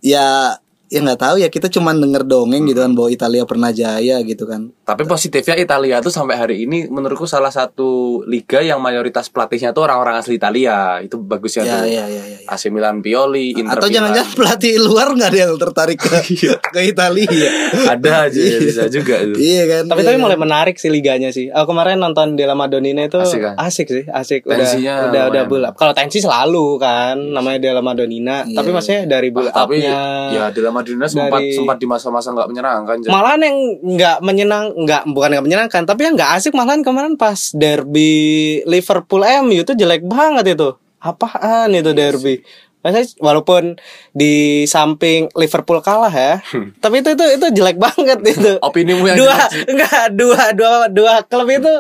[0.02, 0.58] ya
[0.94, 4.46] ya nggak tahu ya kita cuman denger dongeng gitu kan bahwa Italia pernah jaya gitu
[4.46, 4.70] kan.
[4.84, 7.88] Tapi positifnya Italia tuh sampai hari ini menurutku salah satu
[8.24, 11.00] liga yang mayoritas pelatihnya tuh orang-orang asli Italia.
[11.00, 11.80] Itu bagusnya Ya tuh.
[11.86, 12.24] ya ya ya.
[12.36, 12.38] ya.
[12.46, 16.12] AC Milan Pioli, Inter Atau jangan-jangan pelatih luar nggak ada yang tertarik ke,
[16.76, 17.48] ke Italia.
[17.88, 19.40] ada aja ya, bisa juga itu.
[19.40, 19.84] Iya kan.
[19.88, 20.22] Tapi Iya tapi kan?
[20.22, 21.48] mulai menarik sih liganya sih.
[21.48, 23.56] Aku kemarin nonton Della Madonnina itu Asik kan?
[23.56, 24.44] asik sih, asik.
[24.44, 25.70] Udah Tensinya udah udah lumayan.
[25.70, 25.76] up.
[25.76, 28.44] Kalau tensi selalu kan namanya Della Madonnina.
[28.44, 28.60] Iya.
[28.60, 29.96] Tapi maksudnya dari build Ah, tapi up-nya
[30.30, 32.96] ya di Madrid sempat dari- sempat di masa-masa nggak menyenangkan.
[33.00, 33.10] Jan.
[33.10, 33.58] malahan yang
[33.96, 39.22] nggak menyenang nggak bukan nggak menyenangkan tapi yang nggak asik malahan kemarin pas derby Liverpool
[39.46, 40.74] MU itu jelek banget itu.
[41.04, 42.42] Apaan itu derby
[42.84, 43.80] Maksudnya walaupun
[44.12, 46.44] di samping Liverpool kalah ya,
[46.78, 48.60] tapi itu itu itu jelek banget itu.
[48.60, 51.74] Opinimu yang dua jelek enggak dua dua dua klub itu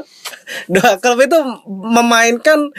[0.67, 1.35] dua klub itu
[1.67, 2.71] memainkan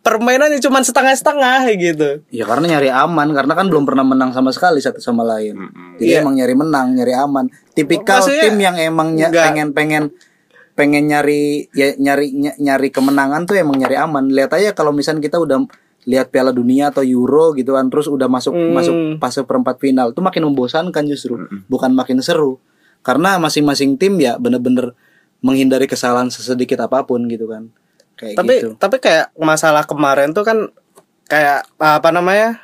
[0.00, 2.08] permainan yang cuma setengah-setengah gitu.
[2.28, 5.58] Ya karena nyari aman karena kan belum pernah menang sama sekali satu sama lain.
[5.98, 6.22] Jadi Iya.
[6.22, 7.50] emang nyari menang, nyari aman.
[7.72, 10.04] Tipikal Maksudnya, tim yang emang ny- pengen pengen
[10.72, 14.30] pengen nyari ya nyari ny- nyari kemenangan tuh emang nyari aman.
[14.30, 15.66] Lihat aja kalau misalnya kita udah
[16.02, 18.74] lihat Piala Dunia atau Euro gitu kan terus udah masuk Hmm.
[18.74, 21.38] masuk fase perempat final tuh makin membosankan justru,
[21.70, 22.58] bukan makin seru.
[23.02, 24.94] Karena masing-masing tim ya bener-bener
[25.42, 27.70] menghindari kesalahan sesedikit apa pun gitu kan.
[28.14, 28.70] Kayak tapi gitu.
[28.78, 30.58] tapi kayak masalah kemarin tuh kan
[31.26, 32.62] kayak apa namanya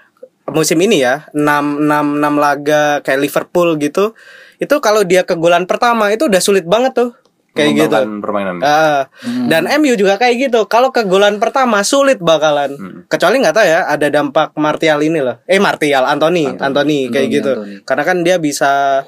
[0.49, 1.43] musim ini ya 6
[1.85, 4.15] 6 6 laga kayak Liverpool gitu
[4.59, 7.11] itu kalau dia ke golan pertama itu udah sulit banget tuh
[7.57, 7.97] kayak gitu.
[8.21, 8.61] Permainan.
[8.63, 9.09] Ah,
[9.51, 10.61] dan MU juga kayak gitu.
[10.69, 13.05] Kalau ke golan pertama sulit bakalan.
[13.09, 15.41] Kecuali nggak tahu ya ada dampak Martial ini loh.
[15.49, 16.47] Eh Martial Anthony.
[16.49, 17.53] Anthony, kayak Anthony, gitu.
[17.57, 17.77] Anthony.
[17.85, 19.03] karena kan dia bisa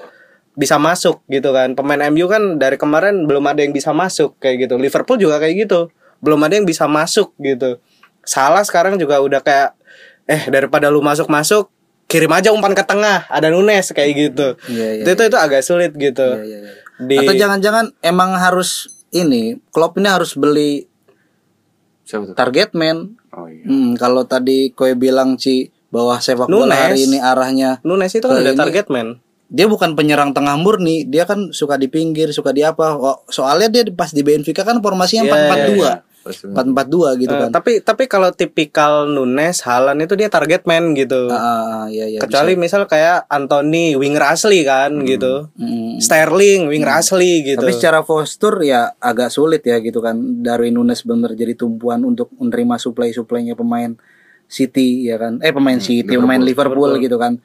[0.58, 1.72] bisa masuk gitu kan.
[1.78, 4.74] Pemain MU kan dari kemarin belum ada yang bisa masuk kayak gitu.
[4.76, 5.88] Liverpool juga kayak gitu.
[6.20, 7.80] Belum ada yang bisa masuk gitu.
[8.26, 9.72] Salah sekarang juga udah kayak
[10.28, 11.72] eh daripada lu masuk masuk
[12.10, 14.58] kirim aja umpan ke tengah ada Nunes kayak gitu.
[14.66, 16.26] Iya, iya, itu, itu itu agak sulit gitu.
[16.42, 16.72] Iya, iya, iya.
[17.06, 20.86] Di Atau jangan-jangan emang harus ini Klopp ini harus beli
[22.06, 22.34] Siapa tuh?
[22.34, 23.14] target man.
[23.30, 23.62] Oh iya.
[23.62, 26.78] Hmm, kalau tadi kowe bilang Ci bahwa sepak bola Nunes.
[26.78, 31.26] hari ini arahnya Nunes itu kan udah target man dia bukan penyerang tengah murni, dia
[31.26, 32.94] kan suka di pinggir, suka di apa.
[32.94, 36.22] Oh, soalnya dia pas di Benfica kan formasinya Iya, 4-4-2.
[36.22, 36.44] Pasti.
[36.46, 37.50] 4-4-2 gitu Eh, kan.
[37.50, 42.54] tapi tapi kalau tipikal Nunes Halan itu dia target man gitu ah, iya, iya, kecuali
[42.54, 45.96] misal kayak Anthony winger asli kan gitu Hmm.
[45.96, 50.16] Sterling winger asli gitu Tapi secara postur ya agak sulit ya gitu kan.
[50.40, 53.96] Darwin Nunes benar jadi tumpuan untuk menerima suplai-suplainya pemain
[54.46, 55.38] City ya kan.
[55.38, 57.38] Eh pemain City, pemain Liverpool, gitu kan.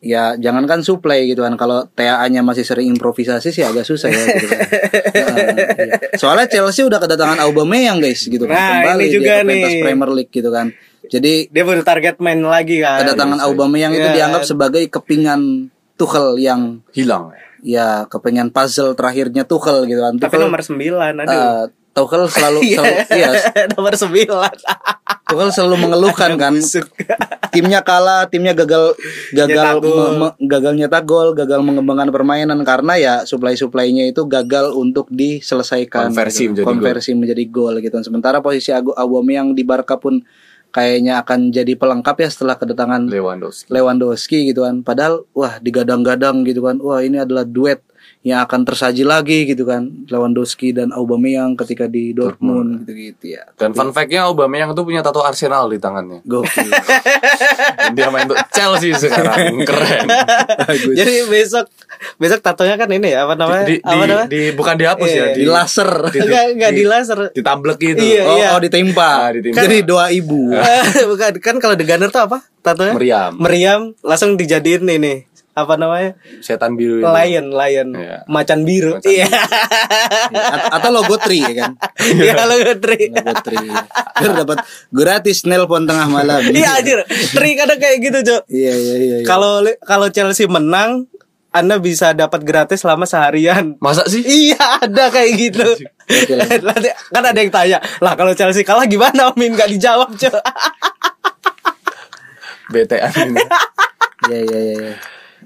[0.00, 1.54] Ya jangankan suplai gitu kan.
[1.54, 4.60] Kalau TA-nya masih sering improvisasi sih agak susah ya gitu kan.
[5.10, 5.36] Nah,
[5.78, 5.94] iya.
[6.14, 8.54] Soalnya Chelsea udah kedatangan Aubameyang guys gitu kan.
[8.54, 9.72] Nah, Kembali ini juga ke pentas.
[9.78, 10.66] Premier League gitu kan.
[11.02, 14.16] Jadi dia butuh target man lagi kan kedatangan Aubameyang itu Iya.
[14.16, 17.36] dianggap sebagai kepingan Tuchel yang Hilang.
[17.60, 20.16] ya kepingan puzzle terakhirnya Tuchel gitu kan.
[20.16, 20.80] tapi Tuchel nomor 9
[21.18, 23.28] aduh Eh, Tuchel selalu, selalu iya,
[23.74, 24.30] nomor 9
[25.26, 26.54] Tuchel selalu mengeluhkan kan
[27.50, 28.94] timnya kalah, timnya gagal
[29.34, 29.98] gagal Nyetak gol.
[29.98, 36.14] me- me- gagal nyetak gol, gagal mengembangkan permainan karena ya suplai-suplainya itu gagal untuk diselesaikan
[36.14, 36.62] Konversi gitu.
[36.62, 37.94] menjadi konversi menjadi gol gitu.
[38.02, 40.22] Sementara posisi Agu Aubameyang di Barca pun
[40.70, 43.66] kayaknya akan jadi pelengkap ya setelah kedatangan Lewandowski.
[43.74, 44.86] Lewandowski gitu kan.
[44.86, 46.78] Padahal wah digadang-gadang gitu kan.
[46.78, 47.82] Wah, ini adalah duet
[48.20, 53.48] yang akan tersaji lagi gitu kan Lewandowski dan Aubameyang ketika di Dortmund gitu-gitu ya.
[53.56, 56.20] Dan fun fact-nya Aubameyang tuh punya tato Arsenal di tangannya.
[56.22, 56.68] Gokil.
[57.96, 59.56] Dia main untuk Chelsea sekarang.
[59.68, 60.04] Keren.
[60.92, 61.64] Jadi besok
[62.16, 63.64] besok tatonya kan ini ya apa namanya?
[63.64, 64.28] Di, di, apa namanya?
[64.28, 65.90] di- bukan dihapus Iya, ya, di laser.
[66.12, 67.20] Enggak enggak di laser.
[67.32, 68.00] ditamblek gitu.
[68.00, 68.48] Iya, Oh, iya.
[68.52, 69.10] oh ditimpa.
[69.18, 69.64] Ah, ditimpa.
[69.64, 70.52] Jadi doa ibu.
[71.10, 72.44] Bukan kan kalau The Gunner tuh apa?
[72.60, 72.92] Tatonya?
[72.92, 73.32] Meriam.
[73.40, 76.14] Meriam langsung dijadiin ini apa namanya?
[76.40, 77.06] Setan biru itu.
[77.06, 77.88] Lion, lion.
[77.92, 78.22] Iya.
[78.30, 78.96] Macan biru.
[78.96, 79.26] Macan Iya.
[80.30, 81.72] A- atau logo tri ya kan?
[81.98, 83.10] Iya kalau Tri.
[83.10, 83.58] Logo tri.
[84.20, 86.40] Biar dapat gratis nelpon tengah malam.
[86.48, 87.02] Iya anjir.
[87.34, 88.42] Tri kadang kayak gitu, Cok.
[88.46, 89.16] Iya iya iya.
[89.20, 89.26] iya.
[89.26, 91.10] Kalau kalau Chelsea menang,
[91.50, 93.74] Anda bisa dapat gratis selama seharian.
[93.82, 94.22] Masa sih?
[94.22, 95.66] Iya ada kayak gitu.
[96.66, 99.58] Nanti kan ada yang tanya, lah kalau Chelsea kalah gimana Min?
[99.58, 100.38] Gak dijawab cok.
[102.70, 103.42] BTN ini.
[104.30, 104.92] Iya iya iya.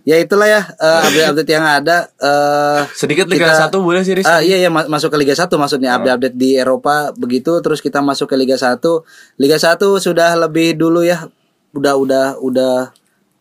[0.05, 2.13] Ya itulah ya eh, update-update yang ada.
[2.15, 4.29] eh, Sedikit Liga kita- 1 boleh sih, Riz?
[4.29, 7.99] Ah, iya iya ma- masuk ke Liga 1 maksudnya update-update di Eropa begitu terus kita
[7.99, 9.01] masuk ke Liga 1.
[9.35, 11.25] Liga 1 sudah lebih dulu ya.
[11.73, 12.93] Udah udah udah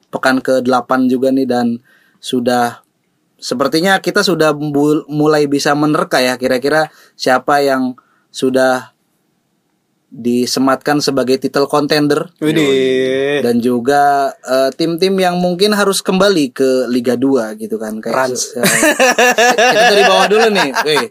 [0.08, 1.84] pekan ke-8 juga nih dan
[2.18, 2.80] sudah
[3.36, 4.56] sepertinya kita sudah
[5.06, 8.00] mulai bisa menerka ya kira-kira siapa yang
[8.30, 8.93] sudah
[10.14, 13.42] disematkan sebagai title contender Widih.
[13.42, 18.54] dan juga eh, tim-tim yang mungkin harus kembali ke Liga 2 gitu kan kayak Rans.
[18.54, 18.62] ya,
[19.66, 21.06] kita dari bawah dulu nih Weh,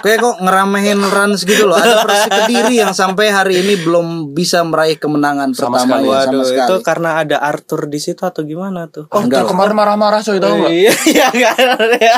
[0.00, 4.64] kayak kok ngeramehin Rans gitu loh ada Persik Kediri yang sampai hari ini belum bisa
[4.64, 6.08] meraih kemenangan Sama pertama sekali.
[6.08, 9.04] ya, sama Waduh, sekali itu karena ada Arthur di situ atau gimana tuh?
[9.12, 10.72] Oh, Enggak tuh kemarin marah-marah coy tau gak?
[10.72, 12.16] Iya, iya, iya.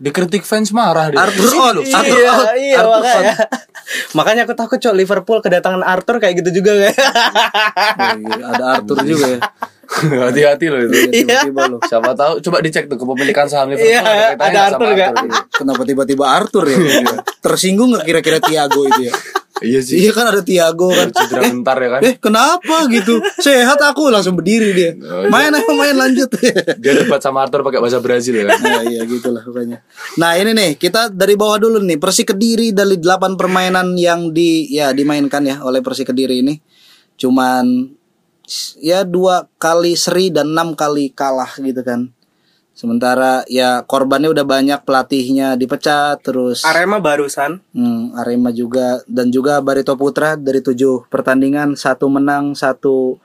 [0.00, 0.02] Iya.
[0.02, 1.20] Dikritik fans marah dia.
[1.20, 3.34] Arthur out Arthur Iya, out iya, Arthur out makanya.
[4.10, 6.96] makanya aku takut cok Liverpool kedatangan Arthur kayak gitu juga kayak.
[8.16, 9.40] Iya, ada Arthur juga ya
[10.30, 10.94] Hati-hati loh itu.
[11.10, 11.42] Iya.
[11.42, 13.90] tiba-tiba loh Siapa tahu coba dicek tuh kepemilikan saham Liverpool.
[13.90, 15.10] Iya, ada Arthur sama nggak?
[15.10, 15.28] Arthur.
[15.52, 16.76] kenapa tiba-tiba Arthur ya
[17.44, 19.14] tersinggung nggak kira-kira Tiago itu ya
[19.60, 20.00] Iya sih.
[20.00, 22.00] iya kan ada Tiago kan Cedera bentar ya kan.
[22.00, 25.30] Eh kenapa gitu Sehat aku langsung berdiri dia Oh, iya.
[25.30, 26.28] Main aja main lanjut
[26.82, 28.58] Dia debat sama Arthur pakai bahasa Brazil ya kan.
[28.60, 29.84] Nah iya gitulah pokoknya
[30.16, 34.68] Nah ini nih kita dari bawah dulu nih Persik Kediri dari 8 permainan yang di
[34.72, 36.56] ya dimainkan ya oleh Persik Kediri ini
[37.20, 37.92] Cuman
[38.82, 42.10] ya dua kali seri dan enam kali kalah gitu kan
[42.80, 47.60] Sementara ya korbannya udah banyak pelatihnya dipecat terus Arema barusan.
[47.76, 53.20] Hmm, Arema juga dan juga Barito Putra dari tujuh pertandingan satu menang satu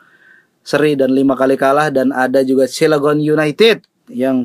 [0.60, 3.80] seri dan lima kali kalah dan ada juga Cilegon United
[4.12, 4.44] yang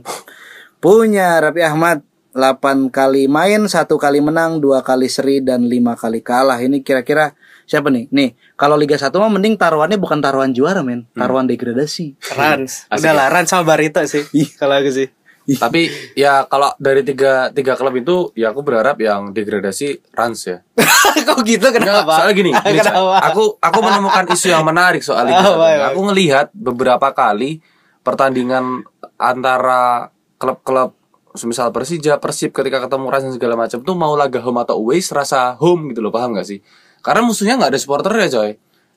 [0.78, 6.22] punya Rapi Ahmad 8 kali main satu kali menang dua kali seri dan lima kali
[6.22, 7.34] kalah ini kira-kira
[7.70, 12.18] siapa nih nih kalau Liga 1 mah mending taruhannya bukan taruhan juara men taruhan degradasi
[12.34, 12.90] Rans.
[12.90, 13.18] Asik Udah ya?
[13.22, 14.26] lah Rans sama Barito sih.
[14.58, 15.06] Kalau aku sih.
[15.54, 15.86] Tapi
[16.18, 20.58] ya kalau dari tiga tiga klub itu ya aku berharap yang degradasi Rans ya.
[21.30, 22.26] Kok gitu kenapa?
[22.26, 23.22] soalnya gini, gini, kenapa?
[23.22, 25.78] aku aku menemukan isu yang menarik soal Liga Apa, satu ini.
[25.78, 25.86] apa?
[25.94, 27.62] Aku ngelihat beberapa kali
[28.02, 28.82] pertandingan
[29.14, 30.10] antara
[30.42, 30.98] klub-klub
[31.38, 34.98] semisal Persija, Persib ketika ketemu Rans dan segala macam tuh mau laga home atau away
[34.98, 36.58] serasa home gitu loh, paham gak sih?
[37.00, 38.50] Karena musuhnya nggak ada supporter ya coy.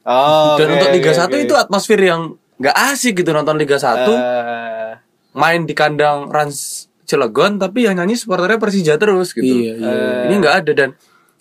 [0.03, 1.37] Oh, Dan oke, untuk Liga oke, 1 oke.
[1.41, 2.21] itu atmosfer yang
[2.53, 4.91] nggak asik gitu nonton Liga 1 Eh,
[5.33, 9.43] main di kandang Rans Cilegon tapi yang nyanyi supporternya Persija terus gitu.
[9.43, 10.89] Iya, iya, Eh, Ini nggak ada dan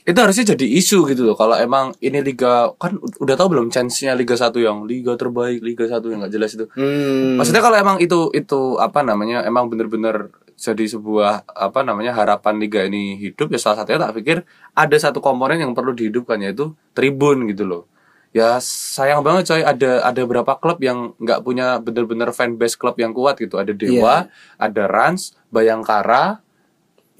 [0.02, 4.14] itu harusnya jadi isu gitu loh kalau emang ini liga kan udah tahu belum chance-nya
[4.14, 6.66] Liga 1 yang liga terbaik Liga 1 yang nggak jelas itu.
[6.68, 7.38] hmm.
[7.38, 12.86] Maksudnya kalau emang itu itu apa namanya emang bener-bener jadi sebuah apa namanya harapan liga
[12.86, 14.46] ini hidup ya salah satunya tak pikir
[14.78, 17.82] ada satu komponen yang perlu dihidupkan yaitu tribun gitu loh.
[18.30, 23.10] Ya sayang banget coy ada ada berapa klub yang nggak punya bener-bener fanbase klub yang
[23.10, 23.58] kuat gitu.
[23.58, 26.40] Ada Dewa, ada Rans, Bayangkara,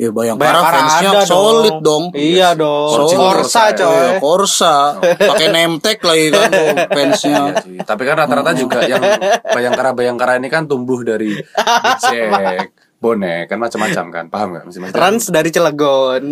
[0.02, 2.90] ya bayang Bayangkara para fansnya ada solid dong, Iya dong.
[2.90, 3.18] Solid.
[3.18, 4.08] Korsa Iya, coy.
[4.18, 7.76] Korsa pakai name tag lagi kan tuh fansnya Iya sih.
[7.82, 9.02] Tapi kan rata-rata juga yang
[9.46, 11.36] bayangkara-bayangkara ini kan tumbuh dari
[12.02, 12.72] Jack,
[13.02, 14.64] bonek kan macam-macam kan, paham nggak?
[14.64, 14.94] Masih masih.
[14.94, 16.22] Rans dari Cilegon.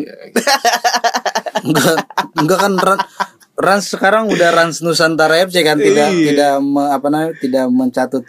[1.60, 1.96] enggak
[2.36, 3.00] enggak kan Ran,
[3.56, 6.24] Rans sekarang udah Rans Nusantara FC kan tidak Iya.
[6.32, 8.24] tidak me- apa namanya tidak mencatut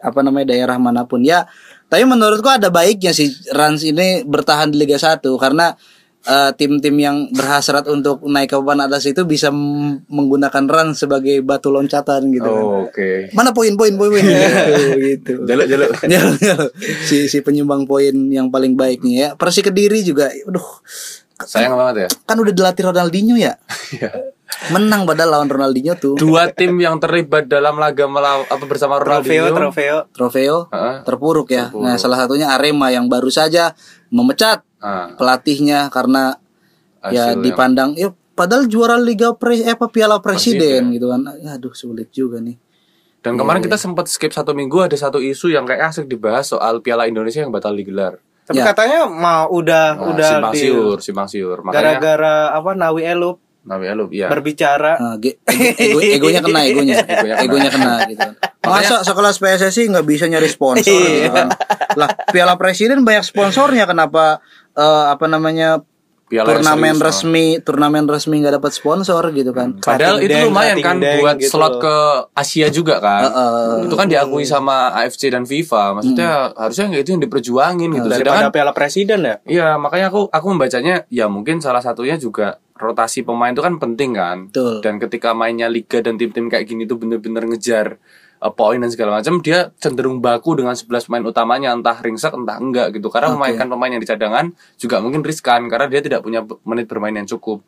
[0.00, 1.44] apa namanya daerah mana pun ya
[1.84, 5.76] tapi menurutku ada baiknya sih Rans ini bertahan di Liga 1 karena
[6.22, 9.48] eh, tim-tim yang berhasrat untuk naik ke papan atas itu bisa
[10.06, 12.64] menggunakan Rans sebagai batu loncatan gitu kan.
[12.64, 13.32] Oh, Oke.
[13.32, 15.32] Mana poin-poin poin-poin gitu, gitu.
[15.44, 15.90] Jaluk jalur.
[17.08, 19.28] si si penyumbang poin yang paling baik nih ya.
[19.34, 20.66] Persik Kediri juga aduh
[21.40, 22.08] Sayang banget ya.
[22.28, 23.56] kan udah dilatih Ronaldinho ya.
[23.96, 24.36] Iya.
[24.68, 26.20] Menang padahal lawan Ronaldinho tuh.
[26.20, 29.56] Dua tim yang terlibat dalam laga melaw apa bersama Trofeo, Ronaldinho.
[29.56, 29.96] trofeo.
[30.12, 30.96] Trofeo Heeh.
[31.00, 31.72] terpuruk ya.
[31.72, 33.72] Nah, salah satunya Arema yang baru saja
[34.12, 36.34] memecat Ah, pelatihnya karena
[37.04, 41.20] ya hasil yang- dipandang ya padahal juara Liga Pre eh, apa Piala Presiden, gitu kan.
[41.28, 42.56] Aduh sulit juga nih.
[43.20, 46.48] Dan Iya, kemarin kita sempat skip satu minggu ada satu isu yang kayak asik dibahas
[46.48, 48.16] soal Piala Indonesia yang batal digelar.
[48.42, 48.64] Tapi Ya.
[48.66, 51.60] katanya mau udah Nah, udah simpang siur, simpang siur.
[51.60, 54.26] Makanya gara-gara apa Nawi Elup Nabi Elup, ya.
[54.26, 56.96] berbicara Nah, ge- ego, ego- egonya kena egonya.
[57.04, 57.44] Egonya kena.
[57.44, 58.20] egonya kena gitu.
[58.24, 58.32] kan.
[58.62, 61.52] Masa sekelas PSSI nggak bisa nyari sponsor gitu kan.
[61.92, 64.40] Lah, Piala Presiden banyak sponsornya kenapa
[64.80, 65.84] eh, apa namanya
[66.30, 69.82] Piala turnamen serius, resmi turnamen resmi nggak dapat sponsor gitu kan.
[69.82, 71.96] Padahal Cutting itu deng, lumayan kan deng buat gitu slot ke
[72.38, 73.26] Asia juga kan.
[73.26, 73.90] Heeh.
[73.90, 75.98] itu kan diakui sama AFC dan FIFA.
[75.98, 78.06] Maksudnya harusnya nggak itu yang diperjuangin gitu.
[78.06, 79.34] daripada Sedangkan Piala Presiden ya.
[79.42, 84.10] Iya, makanya aku aku membacanya ya mungkin salah satunya juga rotasi pemain itu kan penting
[84.14, 84.38] kan.
[84.54, 84.86] Betul.
[84.86, 87.98] Dan ketika mainnya liga dan tim-tim kayak gini tuh bener-bener ngejar
[88.40, 92.56] uh, poin dan segala macam, dia cenderung baku dengan 11 pemain utamanya entah ringsek entah
[92.56, 93.08] enggak gitu.
[93.08, 93.36] Karena Oke.
[93.36, 97.28] memainkan pemain yang di cadangan juga mungkin riskan karena dia tidak punya menit bermain yang
[97.28, 97.60] cukup.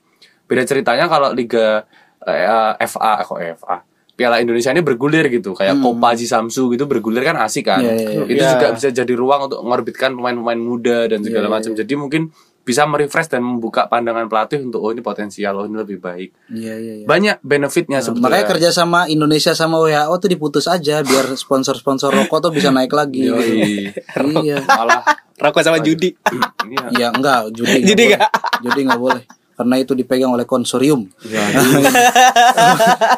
[0.44, 1.86] Beda ceritanya kalau liga
[2.22, 3.76] eh, FA kok FA
[4.12, 7.96] Piala Indonesia ini bergulir gitu kayak Copa Haji Samsu gitu bergulir kan asik kan Iya,
[7.96, 8.24] iya, iya.
[8.28, 8.52] itu Iya.
[8.54, 11.72] juga bisa jadi ruang untuk mengorbitkan pemain-pemain muda dan segala Iya, macam.
[11.72, 12.22] Jadi mungkin
[12.62, 16.30] bisa merefresh dan membuka pandangan pelatih untuk oh ini potensial, oh ini lebih baik.
[16.54, 17.06] Iya iya iya.
[17.10, 18.30] Banyak benefitnya sebetulnya.
[18.30, 22.94] Makanya kerja sama Indonesia sama WHO tuh diputus aja biar sponsor-sponsor rokok tuh bisa naik
[22.94, 23.26] lagi.
[23.26, 23.34] gitu.
[23.34, 23.90] Yoi.
[24.46, 24.62] iya.
[24.62, 25.02] malah
[25.42, 26.14] Rokok sama judi.
[26.70, 26.86] iya.
[26.94, 27.82] Ya enggak, judi.
[27.82, 28.62] Judi nggak boleh.
[28.62, 29.24] Judi nggak boleh.
[29.53, 31.05] Karena itu dipegang oleh konsorium.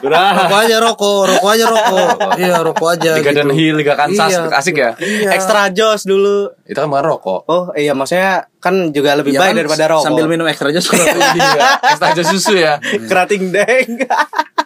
[0.05, 0.29] Udah.
[0.35, 2.09] Rokok aja rokok, rokok aja rokok.
[2.37, 3.39] Iya, rokok aja Liga gitu.
[3.41, 4.51] dan Hill, Liga Kansas, Iya.
[4.51, 4.91] asik ya.
[4.99, 5.29] Iya.
[5.33, 6.51] Ekstra jos dulu.
[6.67, 7.41] Itu kan bukan rokok.
[7.47, 10.07] Oh iya maksudnya kan juga lebih Iya baik kan, daripada rokok.
[10.07, 10.81] Sambil minum ekstra aja
[11.39, 12.81] iya, ekstra aja susu ya.
[12.83, 14.05] kerating deng.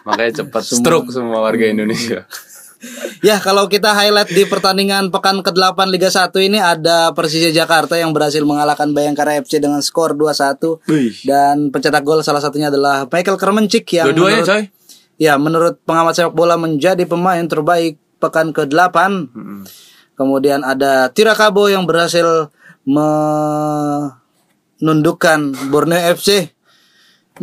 [0.07, 2.25] Makanya cepat stroke semua warga Indonesia.
[3.19, 8.15] Ya kalau kita highlight di pertandingan pekan ke-8 Liga 1 ini ada Persija Jakarta yang
[8.15, 11.11] berhasil mengalahkan Bayangkara FC dengan skor 2-1 Wih.
[11.27, 14.63] dan pencetak gol salah satunya adalah Michael Kermencik yang Dua-duanya menurut, coy.
[15.19, 18.95] ya menurut pengamat sepak bola menjadi pemain terbaik pekan ke-8.
[19.35, 19.67] Mm-mm.
[20.15, 22.51] Kemudian ada Tirakabo yang berhasil
[24.79, 26.51] menundukkan Borneo FC.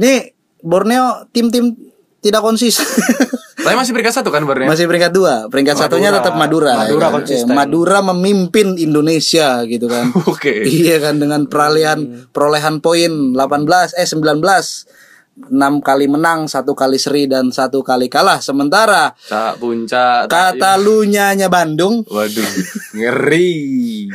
[0.01, 0.33] Ini
[0.65, 1.77] Borneo tim-tim
[2.25, 2.85] tidak konsisten.
[3.67, 4.71] Tapi masih peringkat satu kan Borneo?
[4.71, 6.87] Masih peringkat dua, peringkat satunya tetap Madura.
[6.87, 7.15] Madura ya kan?
[7.21, 7.51] konsisten.
[7.51, 10.15] Eh, Madura memimpin Indonesia gitu kan.
[10.33, 10.63] Oke.
[10.63, 15.53] iya kan dengan peralihan perolehan poin 18 eh 19 6
[15.85, 18.41] kali menang, satu kali seri dan satu kali kalah.
[18.41, 20.33] Sementara Tak puncak.
[20.33, 22.53] Katalunya Bandung Waduh,
[22.97, 24.09] ngeri.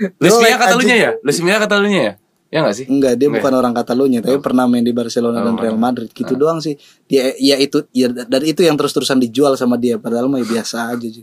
[0.20, 1.10] Luis Mia like Katalunya ya?
[1.20, 2.12] Luis Mia Katalunya ya?
[2.50, 2.86] Ya nggak sih?
[2.86, 6.58] Enggak, dia bukan orang Katalunya, tapi pernah main di Barcelona dan Real Madrid gitu doang
[6.58, 6.74] sih.
[7.06, 10.90] Dia ya itu ya dan itu yang terus-terusan dijual sama dia padahal mah ya biasa
[10.90, 11.22] aja sih.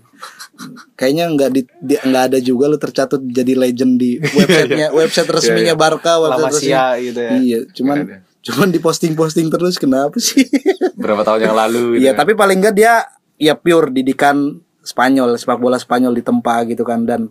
[0.96, 5.76] Kayaknya enggak di, di- enggak ada juga lu tercatut jadi legend di websitenya website resminya
[5.76, 7.04] Barca, La website Masia resmi.
[7.04, 7.32] gitu ya.
[7.36, 8.18] Iya, cuman ya.
[8.42, 10.48] cuman di posting-posting terus kenapa sih?
[10.96, 12.24] Berapa tahun yang lalu gitu Iya, kan?
[12.24, 12.94] tapi paling enggak dia
[13.36, 17.28] ya pure didikan Spanyol, sepak bola Spanyol di Tempa gitu kan dan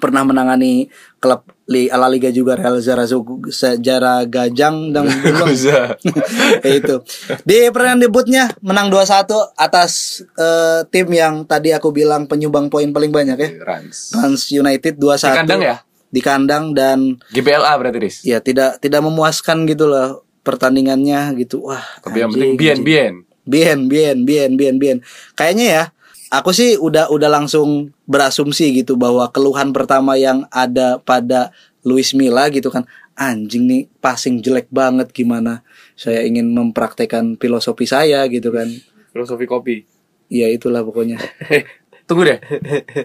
[0.00, 0.88] pernah menangani
[1.20, 5.06] klub li, ala liga juga Real Zaragoza sejarah Gajang dan.
[5.60, 7.02] Ya itu.
[7.44, 13.12] Di pertandingan debutnya menang 2-1 atas eh, tim yang tadi aku bilang penyumbang poin paling
[13.12, 13.50] banyak ya.
[13.60, 14.16] Rans.
[14.16, 15.20] Rans United 2-1.
[15.20, 15.76] Di kandang ya?
[16.10, 16.98] Di kandang dan
[17.30, 18.16] GBLA berarti Riz.
[18.26, 21.68] ya tidak tidak memuaskan gitu loh pertandingannya gitu.
[21.70, 21.82] Wah.
[22.02, 23.14] Tapi yang penting bien bien.
[23.50, 24.96] Bien, bien, bien, bien, bien.
[25.34, 25.84] Kayaknya ya,
[26.30, 31.50] aku sih udah udah langsung berasumsi gitu bahwa keluhan pertama yang ada pada
[31.82, 32.86] Luis Milla gitu kan,
[33.18, 35.66] anjing nih passing jelek banget gimana
[35.98, 38.70] saya ingin mempraktekkan filosofi saya gitu kan.
[39.12, 39.76] Filosofi kopi.
[40.30, 41.18] Ya itulah pokoknya.
[42.08, 42.38] Tunggu deh.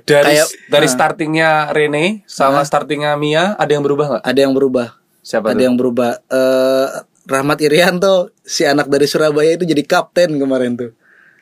[0.06, 0.92] Dari Kayak- dari ah.
[0.94, 4.24] startingnya Rene sama startingnya Mia ada yang berubah nggak?
[4.24, 4.88] Ada yang berubah.
[5.26, 5.66] Siapa ada tuh?
[5.66, 6.22] yang berubah.
[6.30, 6.90] Eh
[7.26, 10.94] Rahmat Irianto, si anak dari Surabaya itu jadi kapten kemarin tuh.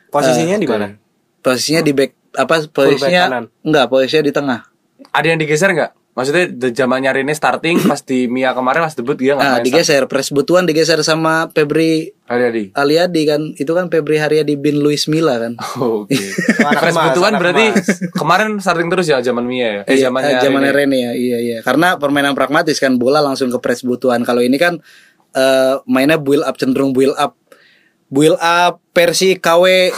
[0.07, 0.95] Posisinya di mana?
[1.43, 4.59] Posisinya di back apa posisinya enggak, posisinya di tengah.
[5.11, 5.91] Ada yang digeser nggak?
[6.13, 6.45] Maksudnya
[6.77, 10.61] zamannya Rene starting pas di Mia kemarin pas debut dia nggak Nah, digeser Pres Butuan
[10.63, 12.63] digeser sama Febri Hari Adi.
[12.71, 13.41] Aliadi kan.
[13.57, 15.57] Itu kan Febri Haryadi bin Luis Milla kan.
[15.81, 16.13] Oke.
[16.61, 17.87] Anak Pres emas, Butuan berarti emas.
[18.13, 19.81] kemarin starting terus ya zaman Mia ya?
[19.89, 20.77] Eh Iya, zamannya eh, zamannya Rene.
[20.77, 21.11] Rene ya.
[21.17, 21.57] Iya iya.
[21.65, 24.21] Karena permainan pragmatis kan bola langsung ke Pres Butuan.
[24.21, 24.77] Kalau ini kan
[25.33, 27.33] eh, mainnya build up cenderung build up.
[28.13, 29.89] Build up versi KW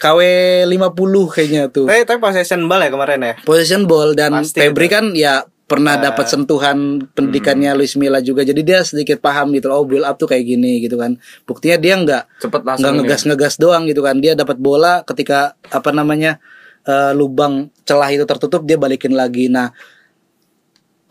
[0.00, 0.20] KW
[0.64, 1.84] 50 kayaknya tuh.
[1.84, 3.34] Tapi tapi possession ball ya kemarin ya.
[3.44, 8.42] Possession ball dan Pasti Febri kan ya pernah dapat sentuhan pendidikannya Luis Milla juga.
[8.42, 11.20] Jadi dia sedikit paham gitu oh build up tuh kayak gini gitu kan.
[11.44, 12.96] Buktinya dia nggak Cepet nggak ini.
[13.04, 14.18] ngegas ngegas doang gitu kan.
[14.18, 16.40] Dia dapat bola ketika apa namanya
[16.88, 19.46] eh, lubang celah itu tertutup dia balikin lagi.
[19.52, 19.70] Nah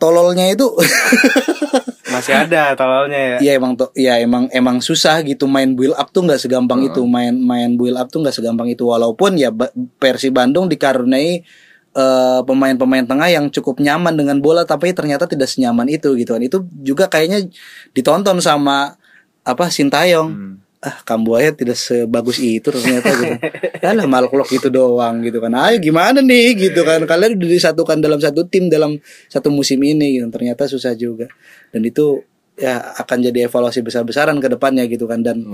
[0.00, 0.64] tololnya itu.
[2.14, 3.36] Masih ada tololnya ya.
[3.38, 7.04] Iya emang to, ya emang emang susah gitu main build up tuh nggak segampang itu.
[7.06, 8.82] Main main build up tuh nggak segampang itu.
[8.82, 9.70] Walaupun ya Ba-
[10.00, 11.44] Persi Bandung dikaruniai
[11.90, 16.42] eh, pemain-pemain tengah yang cukup nyaman dengan bola tapi ternyata tidak senyaman itu gitu kan.
[16.42, 17.46] Itu juga kayaknya
[17.94, 18.98] ditonton sama
[19.46, 23.34] apa Sintayong ah Kambuaya tidak sebagus itu ternyata gitu.
[23.84, 25.52] Ya lah makhluk itu doang gitu kan.
[25.56, 26.56] Ayo gimana nih?
[26.56, 27.04] gitu kan.
[27.04, 28.96] Kalian udah disatukan dalam satu tim dalam
[29.28, 30.28] satu musim ini gitu.
[30.32, 31.28] Ternyata susah juga.
[31.72, 32.24] Dan itu
[32.56, 35.20] ya akan jadi evaluasi besar-besaran ke depannya gitu kan.
[35.20, 35.44] Dan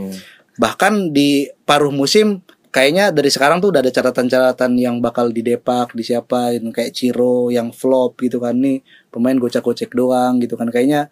[0.59, 6.03] bahkan di paruh musim kayaknya dari sekarang tuh udah ada catatan-catatan yang bakal didepak di
[6.07, 6.71] siapa gitu.
[6.71, 8.59] kayak Ciro yang flop gitu kan.
[8.59, 10.71] Nih pemain gocek-gocek doang gitu kan.
[10.71, 11.11] Kayaknya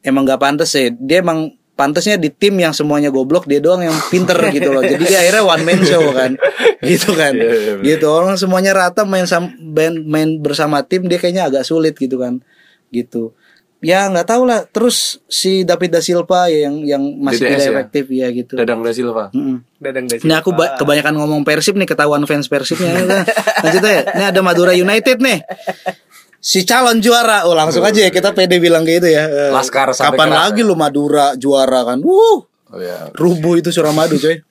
[0.00, 0.92] emang nggak pantas sih.
[0.96, 5.00] Dia emang pantasnya di tim yang semuanya goblok dia doang yang pinter gitu loh jadi
[5.00, 6.36] dia akhirnya one man show kan
[6.84, 11.16] gitu kan Iya, iya, gitu orang semuanya rata main sam main, main bersama tim dia
[11.16, 12.44] kayaknya agak sulit gitu kan
[12.92, 13.32] gitu
[13.80, 17.64] ya nggak tahu lah terus si David da Silva ya yang yang masih DDS tidak
[17.64, 17.70] ya?
[17.72, 19.32] efektif ya gitu Dadang da Silva.
[19.32, 19.56] Mm-mm.
[19.80, 22.92] Dadang dari Ini aku ba- kebanyakan ngomong Persib nih ketahuan fans Persibnya.
[23.64, 24.04] Lanjut ya.
[24.04, 25.40] Ini ada Madura United nih.
[26.40, 27.44] Si calon juara.
[27.44, 29.28] Oh, langsung aja ya kita pede bilang gitu ya.
[29.28, 32.00] Eh, Laskar Kapan keras, lagi lu Madura juara kan?
[32.00, 32.48] Wuh.
[32.72, 33.12] Oh ya.
[33.12, 34.40] Rubuh itu Suramadu coy.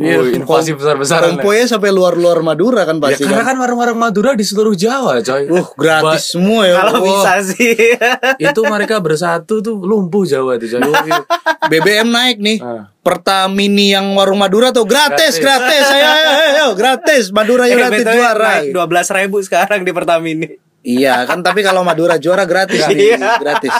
[0.00, 1.36] Oh, invasi besar-besaran.
[1.36, 1.44] lah.
[1.44, 3.52] Komponya sampai luar-luar Madura kan Ya, pasti karena kan.
[3.52, 5.44] kan warung-warung Madura di seluruh Jawa, coy.
[5.44, 6.80] Uh, gratis semua ya.
[6.80, 7.04] Kalau Wah.
[7.04, 7.76] bisa sih.
[8.48, 10.88] itu mereka bersatu tuh lumpuh Jawa itu, coy.
[11.70, 12.58] BBM naik nih.
[12.64, 12.88] Ah.
[13.04, 15.84] Pertamini yang warung Madura tuh gratis, gratis.
[15.84, 17.28] Ayo, ayo, ayo, gratis.
[17.28, 18.64] Madura United BTW juara.
[18.64, 20.48] naik 12 ribu sekarang di Pertamini.
[20.88, 23.36] Iya kan tapi kalau Madura juara gratis nih, Iya.
[23.36, 23.76] gratis.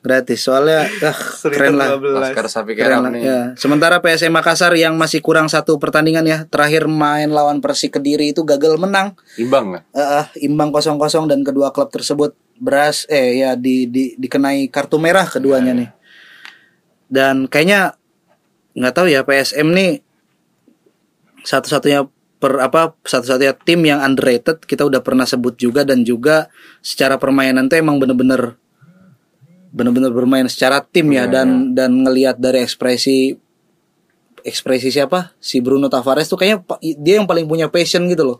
[0.00, 2.00] Gratis soalnya ah, keren lah.
[2.48, 3.12] Sapi Keren lah.
[3.20, 3.40] Ya.
[3.52, 8.40] Sementara PSM Makassar yang masih kurang satu pertandingan ya, terakhir main lawan Persi Kediri itu
[8.42, 9.12] gagal menang.
[9.36, 9.82] Imbang nggak?
[9.92, 15.28] Eh, imbang 0-0 dan kedua klub tersebut beras eh ya di, di dikenai kartu merah
[15.28, 15.88] keduanya nih.
[17.12, 18.00] Dan kayaknya
[18.72, 20.00] nggak tahu ya PSM nih
[21.44, 22.08] satu-satunya
[22.40, 26.48] per apa satu-satunya tim yang underrated kita udah pernah sebut juga dan juga
[26.80, 28.56] secara permainan tuh emang bener-bener
[29.70, 33.38] bener-bener bermain secara tim ya dan dan ngelihat dari ekspresi
[34.40, 35.36] ekspresi siapa?
[35.36, 36.64] Si Bruno Tavares tuh kayaknya
[36.96, 38.38] dia yang paling punya passion gitu loh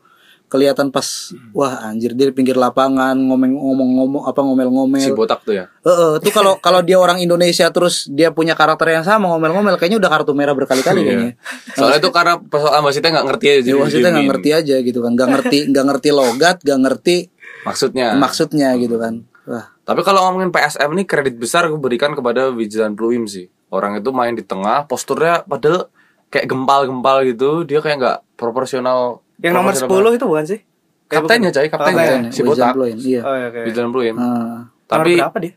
[0.51, 5.46] kelihatan pas wah anjir dia di pinggir lapangan ngomong ngomong ngomong apa ngomel-ngomel Si botak
[5.46, 5.70] tuh ya.
[5.86, 10.03] Heeh, tuh kalau kalau dia orang Indonesia terus dia punya karakter yang sama ngomel-ngomel kayaknya
[10.03, 11.32] udah kartu merah berkali-kali kayaknya.
[11.78, 13.68] Soalnya itu karena persoalan wasitnya nggak ngerti aja.
[13.70, 17.16] Ya wasitnya nggak ngerti aja gitu kan, nggak ngerti nggak ngerti logat, nggak ngerti
[17.62, 18.16] Maksudnya.
[18.18, 19.22] maksudnya gitu kan.
[19.48, 23.48] Wah, Tapi kalau ngomongin PSM ini kredit besar aku berikan kepada Wijan Pluim sih.
[23.70, 25.90] Orang itu main di tengah, posturnya padahal
[26.30, 27.66] kayak gempal-gempal gitu.
[27.66, 29.22] Dia kayak nggak proporsional.
[29.41, 30.61] Yang nomor proporsional 10 itu bukan sih?
[31.03, 31.57] Kayak Kaptennya bukan?
[31.57, 31.99] coy, kaptennya.
[31.99, 32.20] Kapten.
[32.28, 32.74] Si Wijan botak.
[33.01, 33.20] Iya.
[33.20, 33.61] Oh, iya, oke.
[33.66, 34.16] Wijan Pluim.
[34.16, 35.53] Ah, Tapi berapa dia?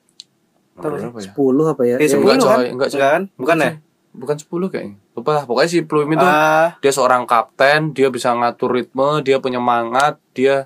[0.73, 1.29] Nomor berapa ya?
[1.29, 1.95] 10 apa ya?
[1.95, 2.41] Eh, Eh, 10 enggak, kan?
[2.41, 2.97] coy, enggak, coy.
[2.97, 3.23] Enggak kan?
[3.35, 3.71] Bukan ya?
[4.13, 4.95] Bukan 10 kayaknya.
[5.13, 5.43] Lupa lah.
[5.45, 10.17] Pokoknya si Pluim itu Ah, dia seorang kapten, dia bisa ngatur ritme, dia punya mangat,
[10.31, 10.65] dia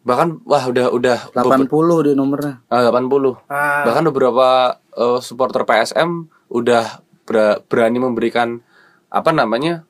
[0.00, 1.68] bahkan wah udah udah 80
[2.00, 2.64] di nomornya.
[2.66, 3.36] Ah, 80.
[3.46, 3.84] ah.
[3.84, 4.48] Bahkan beberapa
[4.90, 6.84] eh, supporter PSM udah
[7.28, 8.64] ber- berani memberikan
[9.06, 9.84] apa namanya?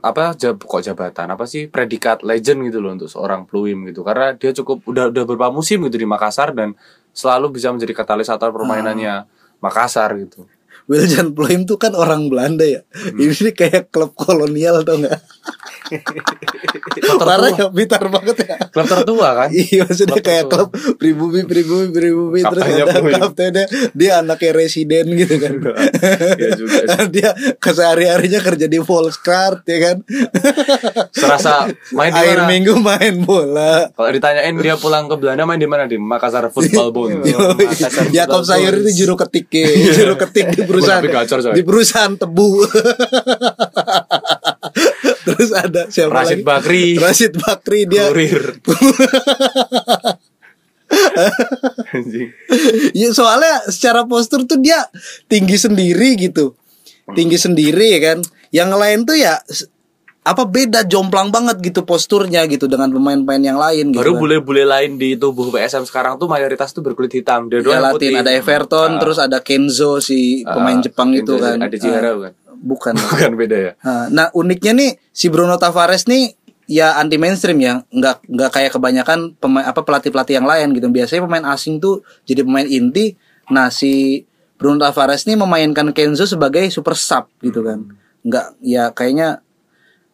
[0.00, 1.28] Apa jab, kok jabatan?
[1.34, 4.00] Apa sih predikat legend gitu loh untuk seorang Pluim gitu.
[4.00, 6.72] Karena dia cukup udah udah beberapa musim gitu di Makassar dan
[7.12, 9.28] selalu bisa menjadi katalisator permainannya
[9.60, 10.48] Makassar gitu.
[10.90, 12.82] Wiljan Pluim tuh kan orang Belanda ya.
[13.14, 15.22] Ini kayak klub kolonial atau enggak?
[17.20, 18.56] Parah ya, bitar banget ya.
[18.72, 19.48] Klub tertua kan?
[19.52, 25.36] Iya maksudnya Klub kayak klub pribumi pribumi pribumi terus ada kaptennya dia anaknya residen gitu
[25.38, 25.54] kan.
[26.38, 26.80] Iya juga
[27.14, 27.30] dia
[27.60, 29.96] kesehari harinya kerja di Volkskrant ya kan.
[31.12, 32.48] Serasa main di Air mana?
[32.48, 33.92] minggu main bola.
[33.92, 37.22] Kalau ditanyain dia pulang ke Belanda main di mana di Makassar Football Bond.
[38.10, 39.68] Jakob Sayur itu juru ketik ya.
[39.92, 42.50] juru ketik di perusahaan gacor, di perusahaan tebu.
[45.28, 46.48] Terus ada siapa Rashid lagi?
[46.48, 46.84] Bakri.
[46.98, 48.56] Rashid Bakri dia Kurir.
[52.92, 54.76] Ya soalnya secara postur tuh dia
[55.24, 56.52] tinggi sendiri gitu
[57.16, 58.18] tinggi sendiri kan
[58.52, 59.40] yang lain tuh ya
[60.22, 64.20] apa beda jomplang banget gitu posturnya gitu dengan pemain-pemain yang lain gitu Baru kan.
[64.22, 67.46] bule-bule lain di tubuh PSM sekarang tuh mayoritas tuh berkulit hitam.
[67.46, 68.14] Dia Ya, yang Latin putih.
[68.16, 72.08] ada Everton Ah, terus ada Kenzo si pemain ah, Jepang itu Kenzo, kan Ada Chihara
[72.08, 72.32] Ah, bukan?
[72.54, 73.72] bukan Bukan beda ya.
[73.80, 78.70] Ah, nah uniknya nih si Bruno Tavares nih ya anti mainstream ya nggak nggak kayak
[78.70, 83.18] kebanyakan pemain apa pelatih pelatih yang lain gitu biasanya pemain asing tuh jadi pemain inti
[83.48, 84.22] nah si
[84.54, 87.90] Bruno Tavares ini memainkan Kenzo sebagai super sub gitu kan
[88.22, 89.42] nggak ya kayaknya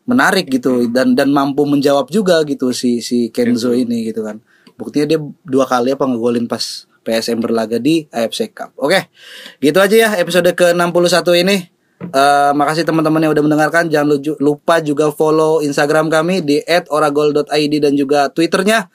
[0.09, 4.41] menarik gitu dan dan mampu menjawab juga gitu si si Kenzo ini gitu kan
[4.81, 9.13] buktinya dia dua kali apa ngegolin pas PSM berlaga di AFC Cup oke
[9.61, 13.91] gitu aja ya episode ke 61 ini Eh, makasih teman-teman yang udah mendengarkan.
[13.91, 18.87] Jangan lupa juga follow Instagram kami di @oragol.id dan juga Twitternya.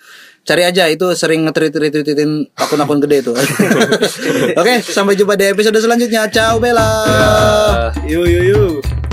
[0.44, 3.32] Cari aja itu sering nge-tweet retweetin akun-akun gede itu.
[4.60, 6.28] Oke, sampai jumpa di episode selanjutnya.
[6.32, 6.84] Ciao Bella.
[6.84, 7.92] Ah.
[8.08, 9.13] Yuk yuk yuk.